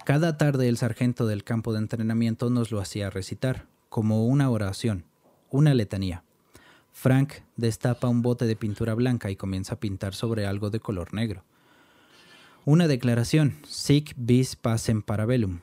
[0.04, 5.04] Cada tarde el sargento del campo de entrenamiento nos lo hacía recitar, como una oración,
[5.50, 6.24] una letanía.
[6.92, 11.14] Frank destapa un bote de pintura blanca y comienza a pintar sobre algo de color
[11.14, 11.44] negro.
[12.64, 15.62] Una declaración, sic bis pacem parabellum.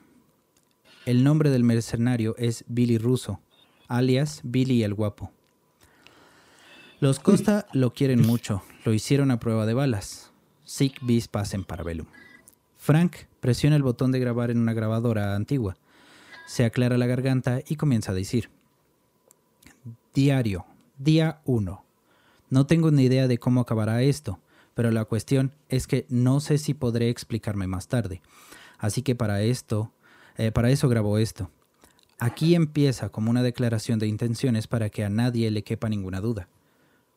[1.06, 3.40] El nombre del mercenario es Billy Russo,
[3.88, 5.32] alias Billy el Guapo.
[7.00, 10.34] Los Costa lo quieren mucho, lo hicieron a prueba de balas.
[10.66, 12.08] Sic vis pacem parabellum.
[12.78, 15.78] Frank presiona el botón de grabar en una grabadora antigua.
[16.48, 18.50] Se aclara la garganta y comienza a decir.
[20.14, 20.66] Diario,
[20.98, 21.82] día 1.
[22.50, 24.42] No tengo ni idea de cómo acabará esto,
[24.80, 28.22] pero la cuestión es que no sé si podré explicarme más tarde.
[28.78, 29.92] Así que para esto,
[30.38, 31.52] eh, para eso grabo esto.
[32.18, 36.48] Aquí empieza como una declaración de intenciones para que a nadie le quepa ninguna duda.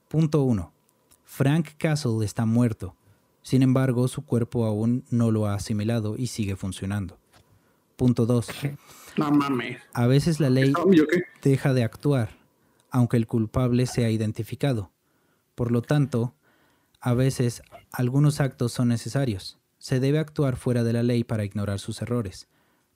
[0.09, 0.73] Punto 1.
[1.25, 2.97] Frank Castle está muerto.
[3.43, 7.17] Sin embargo, su cuerpo aún no lo ha asimilado y sigue funcionando.
[7.95, 8.49] Punto 2.
[9.17, 9.81] No mames.
[9.93, 10.73] A veces la ley
[11.45, 12.31] deja de actuar,
[12.91, 14.91] aunque el culpable sea identificado.
[15.55, 16.35] Por lo tanto,
[17.05, 19.59] a veces algunos actos son necesarios.
[19.79, 22.47] Se debe actuar fuera de la ley para ignorar sus errores,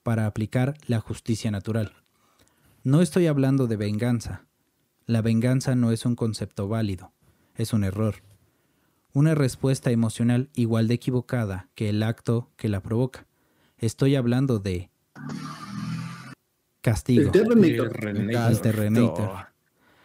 [0.04, 1.92] para aplicar la justicia natural.
[2.84, 4.46] No estoy hablando de venganza.
[5.06, 7.12] La venganza no es un concepto válido,
[7.56, 8.22] es un error.
[9.12, 13.26] Una respuesta emocional igual de equivocada que el acto que la provoca.
[13.76, 14.88] Estoy hablando de
[16.80, 17.22] castigo.
[17.22, 17.90] El Terminator.
[17.90, 18.52] Terrenator.
[18.52, 19.46] El Terrenator.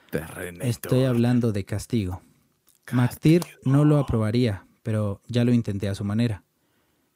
[0.10, 0.68] Terrenator.
[0.68, 2.24] Estoy hablando de castigo.
[2.92, 6.44] MacTir no lo aprobaría, pero ya lo intenté a su manera.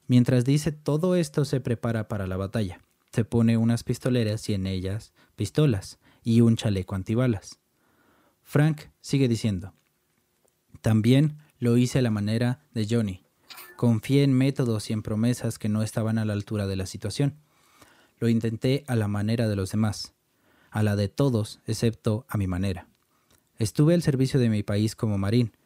[0.06, 2.80] Mientras dice todo esto se prepara para la batalla.
[3.12, 7.58] Se pone unas pistoleras y en ellas pistolas y un chaleco antibalas.
[8.42, 9.74] Frank sigue diciendo,
[10.80, 13.24] también lo hice a la manera de Johnny.
[13.76, 17.36] Confié en métodos y en promesas que no estaban a la altura de la situación.
[18.18, 20.14] Lo intenté a la manera de los demás,
[20.70, 22.88] a la de todos excepto a mi manera.
[23.58, 25.56] Estuve al servicio de mi país como marín.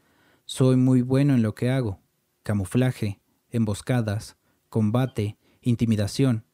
[0.44, 2.00] Soy muy bueno en lo que hago.
[2.44, 3.20] Camuflaje,
[3.50, 4.36] emboscadas,
[4.68, 6.44] combate, intimidación.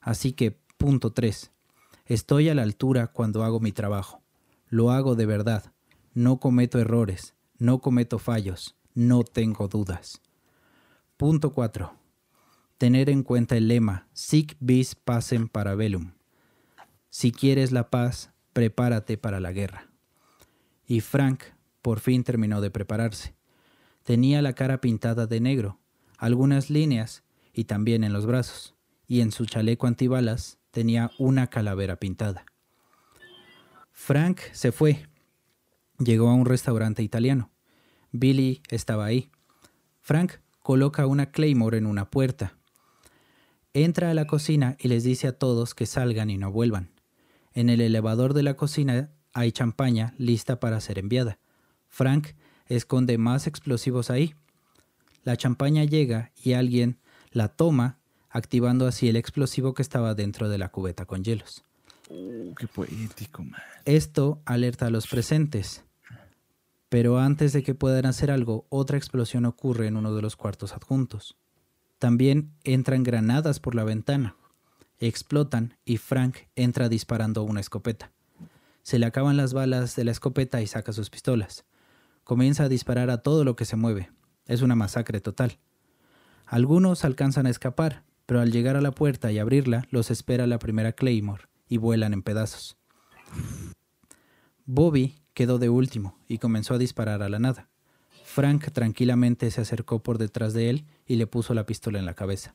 [0.00, 1.52] Así que, punto 3.
[2.06, 4.22] Estoy a la altura cuando hago mi trabajo.
[4.68, 5.72] Lo hago de verdad.
[6.14, 7.34] No cometo errores.
[7.58, 8.76] No cometo fallos.
[8.94, 10.22] No tengo dudas.
[11.18, 11.92] Punto 4.
[12.78, 16.12] Tener en cuenta el lema Sic vis pacem parabellum.
[17.10, 19.87] Si quieres la paz, prepárate para la guerra.
[20.88, 21.44] Y Frank
[21.82, 23.34] por fin terminó de prepararse.
[24.02, 25.78] Tenía la cara pintada de negro,
[26.16, 28.74] algunas líneas y también en los brazos,
[29.06, 32.46] y en su chaleco antibalas tenía una calavera pintada.
[33.92, 35.06] Frank se fue.
[35.98, 37.50] Llegó a un restaurante italiano.
[38.10, 39.30] Billy estaba ahí.
[40.00, 42.56] Frank coloca una Claymore en una puerta.
[43.74, 46.92] Entra a la cocina y les dice a todos que salgan y no vuelvan.
[47.52, 51.38] En el elevador de la cocina hay champaña lista para ser enviada.
[51.88, 52.28] Frank
[52.66, 54.34] esconde más explosivos ahí.
[55.24, 56.98] La champaña llega y alguien
[57.30, 57.98] la toma,
[58.30, 61.64] activando así el explosivo que estaba dentro de la cubeta con hielos.
[62.08, 63.60] Uh, qué poético, man.
[63.84, 65.84] Esto alerta a los presentes.
[66.88, 70.72] Pero antes de que puedan hacer algo, otra explosión ocurre en uno de los cuartos
[70.72, 71.36] adjuntos.
[71.98, 74.36] También entran granadas por la ventana.
[74.98, 78.12] Explotan y Frank entra disparando una escopeta.
[78.82, 81.64] Se le acaban las balas de la escopeta y saca sus pistolas.
[82.24, 84.10] Comienza a disparar a todo lo que se mueve.
[84.46, 85.58] Es una masacre total.
[86.46, 90.58] Algunos alcanzan a escapar, pero al llegar a la puerta y abrirla, los espera la
[90.58, 92.76] primera Claymore y vuelan en pedazos.
[94.64, 97.68] Bobby quedó de último y comenzó a disparar a la nada.
[98.24, 102.14] Frank tranquilamente se acercó por detrás de él y le puso la pistola en la
[102.14, 102.54] cabeza.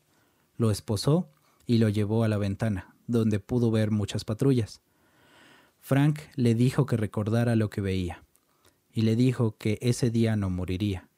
[0.57, 1.32] Lo esposó
[1.65, 4.82] y lo llevó a la ventana, donde pudo ver muchas patrullas.
[5.86, 8.23] Frank le dijo que recordara lo que veía,
[8.93, 11.09] y le dijo que ese día no moriría,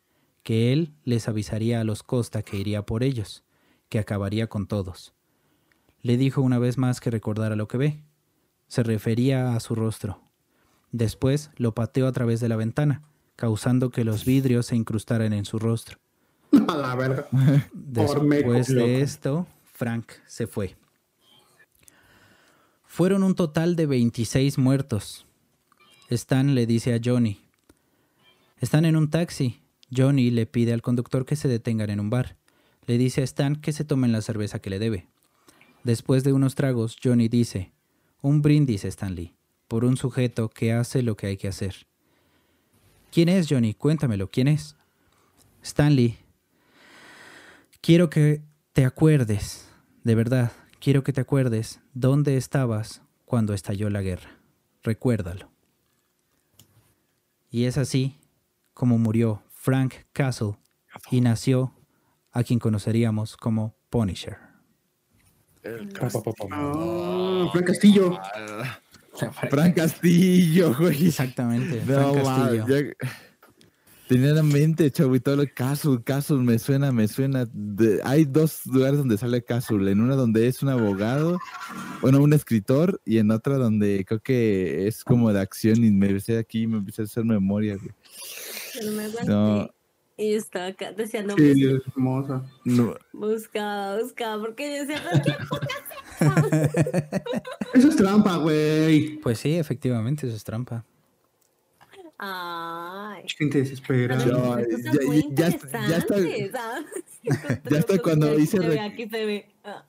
[0.41, 3.43] que él les avisaría a los Costa que iría por ellos,
[3.89, 5.13] que acabaría con todos.
[6.01, 8.03] Le dijo una vez más que recordara lo que ve.
[8.67, 10.19] Se refería a su rostro.
[10.91, 13.03] Después lo pateó a través de la ventana,
[13.35, 15.99] causando que los vidrios se incrustaran en su rostro.
[16.67, 17.27] A la verga.
[17.71, 20.75] Después de esto, Frank se fue.
[22.95, 25.25] Fueron un total de 26 muertos.
[26.09, 27.41] Stan le dice a Johnny,
[28.61, 29.59] están en un taxi.
[29.93, 32.37] Johnny le pide al conductor que se detengan en un bar.
[32.87, 35.09] Le dice a Stan que se tomen la cerveza que le debe.
[35.83, 37.73] Después de unos tragos, Johnny dice,
[38.21, 39.35] un brindis, Stanley,
[39.67, 41.87] por un sujeto que hace lo que hay que hacer.
[43.11, 43.73] ¿Quién es, Johnny?
[43.73, 44.77] Cuéntamelo, ¿quién es?
[45.61, 46.17] Stanley,
[47.81, 48.41] quiero que
[48.71, 49.67] te acuerdes,
[50.05, 54.29] de verdad, quiero que te acuerdes dónde estabas cuando estalló la guerra.
[54.83, 55.49] Recuérdalo.
[57.49, 58.19] Y es así
[58.73, 60.57] como murió Frank Castle
[61.11, 61.73] y nació
[62.31, 64.37] a quien conoceríamos como Punisher.
[65.99, 66.47] Pa, pa, pa, pa.
[66.51, 68.19] Ah, Frank Castillo.
[69.75, 71.07] Castillo, güey.
[71.07, 72.67] Exactamente, No, Frank Castillo.
[72.67, 73.07] man, ya-
[74.07, 77.47] tenía en la mente, chavo, y todo lo Casul, Casul, me suena, me suena.
[77.51, 81.39] De- hay dos lugares donde sale Casul, en una donde es un abogado,
[82.01, 86.07] bueno, un escritor, y en otra donde creo que es como de acción, y me
[86.07, 87.91] empecé aquí, me empecé a hacer memoria, güey.
[88.85, 89.31] No me aguanté.
[89.31, 89.69] No.
[90.17, 92.43] Y yo estaba acá, decía, no, Sí, busca- es hermosa.
[92.63, 95.35] No, buscaba, buscaba, porque yo decía, ¿pero qué?
[97.73, 99.17] Eso es trampa, güey.
[99.17, 100.85] Pues sí, efectivamente, eso es trampa.
[102.17, 103.23] Ay.
[103.37, 104.23] Gente desesperada.
[104.23, 105.47] Respuestas ya- ya-
[105.87, 106.19] ya está-
[107.69, 109.45] ya está- cuando hice se ve, re- Aquí se ve.
[109.63, 109.83] Ah.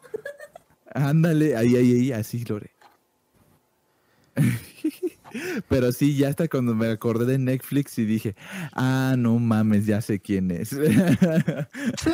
[0.94, 2.70] ándale, ahí, ahí, ahí, así, Lore.
[5.68, 8.34] Pero sí, ya hasta cuando me acordé de Netflix y dije,
[8.72, 10.70] ah, no mames, ya sé quién es.
[12.02, 12.12] Sí.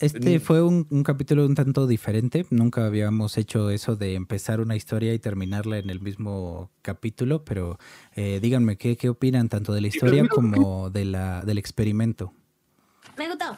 [0.00, 2.44] Este fue un, un capítulo un tanto diferente.
[2.50, 7.78] Nunca habíamos hecho eso de empezar una historia y terminarla en el mismo capítulo, pero
[8.14, 12.32] eh, díganme qué, qué opinan tanto de la historia como de la, del experimento.
[13.16, 13.56] Me gustó.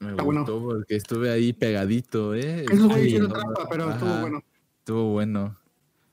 [0.00, 0.40] Me bueno.
[0.40, 2.64] gustó porque estuve ahí pegadito, ¿eh?
[2.70, 4.42] Eso fue viendo- trampa, pero estuvo bueno.
[4.78, 5.58] Estuvo bueno.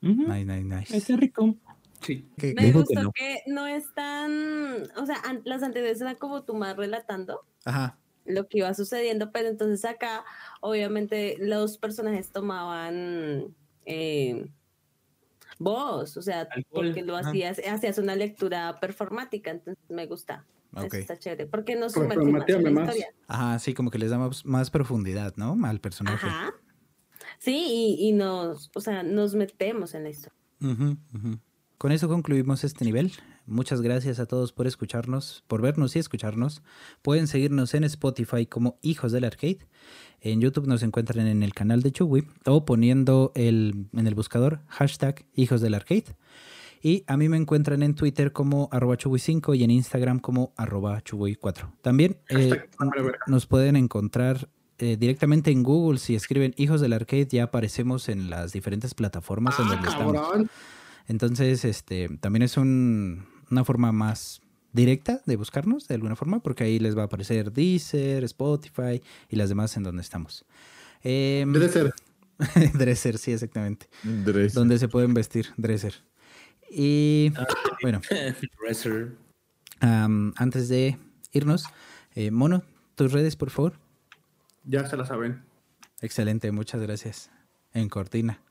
[0.01, 0.97] Ujú, Nice, nice, nice.
[0.97, 1.55] Está rico.
[2.01, 2.27] Sí.
[2.37, 3.11] ¿Qué- Me gustó que no.
[3.13, 4.83] que no es tan.
[4.97, 7.97] O sea, an- las anteriores eran como tú más relatando Ajá.
[8.25, 10.25] Lo que iba sucediendo, pero entonces acá,
[10.61, 13.55] obviamente, los personajes tomaban
[13.85, 14.49] eh,
[15.59, 20.45] voz, o sea, Alcohol, porque lo hacías, hacías una lectura performática, entonces me gusta.
[20.75, 20.93] Eso Ok.
[20.95, 21.45] está chévere.
[21.45, 22.83] Porque nos Pero sumergimos en la más.
[22.95, 23.07] historia.
[23.27, 25.57] Ajá, sí, como que les damos más profundidad, ¿no?
[25.63, 26.27] Al personaje.
[26.27, 26.53] Ajá.
[27.39, 27.65] Sí,
[27.99, 30.37] y, y nos, o sea, nos metemos en la historia.
[31.77, 33.11] Con eso concluimos este nivel.
[33.47, 36.63] Muchas gracias a todos por escucharnos, por vernos y escucharnos.
[37.01, 39.59] Pueden seguirnos en Spotify como Hijos del Arcade.
[40.21, 44.61] En YouTube nos encuentran en el canal de Chugui o poniendo el, en el buscador
[44.67, 46.15] hashtag Hijos del Arcade.
[46.81, 51.03] Y a mí me encuentran en Twitter como arroba chugui5 y en Instagram como arroba
[51.03, 51.71] chugui4.
[51.81, 52.65] También eh,
[53.27, 55.97] nos pueden encontrar eh, directamente en Google.
[55.99, 60.47] Si escriben Hijos del Arcade ya aparecemos en las diferentes plataformas en Ah, donde estamos.
[61.07, 64.41] Entonces, este, también es un- una forma más
[64.73, 69.35] directa de buscarnos, de alguna forma, porque ahí les va a aparecer Deezer, Spotify y
[69.37, 70.45] las demás en donde estamos.
[71.03, 71.93] Em, Debe ser.
[72.73, 73.87] Dresser, sí, exactamente.
[74.03, 74.53] Dres.
[74.53, 75.93] Donde se pueden vestir, Dresser.
[76.69, 77.31] Y
[77.81, 78.01] bueno,
[78.61, 79.15] Dresser.
[79.79, 80.97] antes de
[81.31, 81.65] irnos,
[82.13, 82.63] eh, Mono,
[82.95, 83.79] tus redes, por favor.
[84.65, 85.43] Ya se la saben.
[86.01, 87.31] Excelente, muchas gracias.
[87.73, 88.41] En Cortina.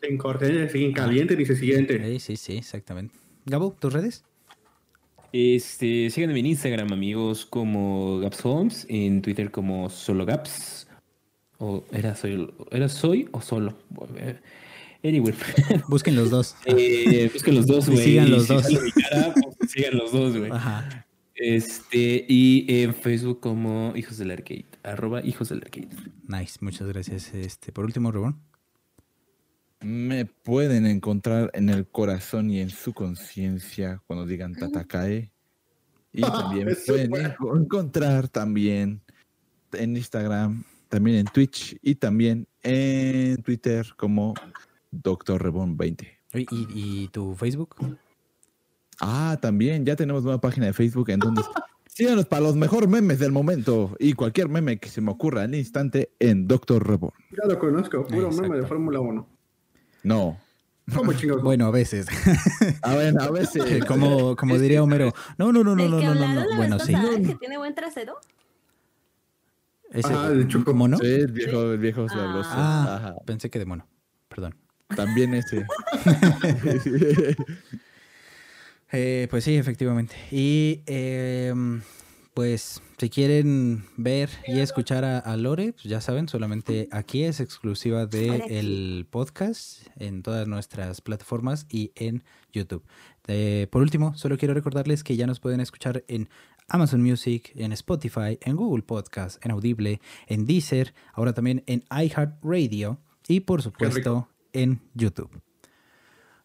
[0.00, 1.98] En corte, siguen caliente, dice siguiente.
[2.02, 3.18] Sí, sí, sí, exactamente.
[3.44, 4.24] Gabo, tus redes.
[5.32, 10.86] Este, síganme en Instagram, amigos, como Gaps Holmes, en Twitter como solo Gaps.
[11.58, 13.76] O era soy, era soy o solo.
[15.04, 15.34] Anyway.
[15.88, 16.56] Busquen los dos.
[16.66, 18.04] Eh, busquen los dos, güey.
[18.04, 20.50] sigan los si pues, sigan los dos, güey.
[20.50, 21.06] Ajá.
[21.34, 24.66] Este, y en Facebook como Hijos del Arcade.
[24.82, 25.88] Arroba Hijos del Arcade.
[26.26, 27.32] Nice, muchas gracias.
[27.32, 28.47] Este, por último, Rubón.
[29.80, 35.32] Me pueden encontrar en el corazón y en su conciencia cuando digan Tatakae.
[36.12, 37.12] Y también pueden
[37.54, 39.02] encontrar también
[39.72, 44.34] en Instagram, también en Twitch y también en Twitter como
[44.90, 45.42] Dr.
[45.42, 46.18] Rebón 20.
[46.34, 46.66] Oye, ¿Y,
[47.04, 47.76] y tu Facebook?
[49.00, 51.42] Ah, también ya tenemos nueva página de Facebook en donde
[51.86, 55.54] síganos para los mejores memes del momento y cualquier meme que se me ocurra al
[55.54, 56.86] instante en Dr.
[56.86, 57.12] Rebón.
[57.30, 58.66] Ya lo conozco, puro meme de.
[58.66, 59.37] Fórmula 1.
[60.08, 60.40] No.
[60.94, 61.42] ¿Cómo chingados?
[61.42, 62.06] Bueno, a veces.
[62.82, 63.84] A ver, a veces.
[63.86, 65.12] como, como diría Homero.
[65.36, 66.56] No, no, no, no, no, no, no, no.
[66.56, 66.94] Bueno, sí.
[67.26, 68.18] que tiene buen trasero.
[69.90, 70.72] Ese, Ah, de Choco.
[70.72, 70.96] ¿Mono?
[70.96, 72.48] Sí, el viejo, el viejo sabroso.
[72.52, 73.14] Ah, Ajá.
[73.26, 73.86] pensé que de mono.
[74.28, 74.54] Perdón.
[74.96, 75.66] También ese.
[78.90, 80.16] Eh, pues sí, efectivamente.
[80.30, 81.52] Y eh,
[82.38, 87.40] pues si quieren ver y escuchar a, a Lore, pues ya saben, solamente aquí es
[87.40, 92.84] exclusiva del podcast en todas nuestras plataformas y en YouTube.
[93.26, 96.28] Eh, por último, solo quiero recordarles que ya nos pueden escuchar en
[96.68, 103.00] Amazon Music, en Spotify, en Google Podcast, en Audible, en Deezer, ahora también en iHeartRadio
[103.26, 105.42] y por supuesto en YouTube.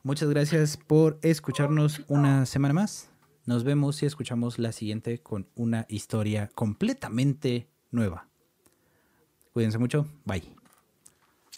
[0.01, 3.12] Muchas gracias por escucharnos una semana más.
[3.45, 8.27] Nos vemos y escuchamos la siguiente con una historia completamente nueva.
[9.51, 10.07] Cuídense mucho.
[10.23, 10.43] Bye.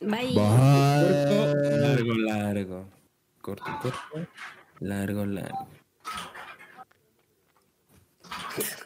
[0.02, 0.34] Bye.
[0.34, 2.90] Corto, largo, largo.
[3.42, 4.28] Corto, corto.
[4.80, 5.68] Largo, largo.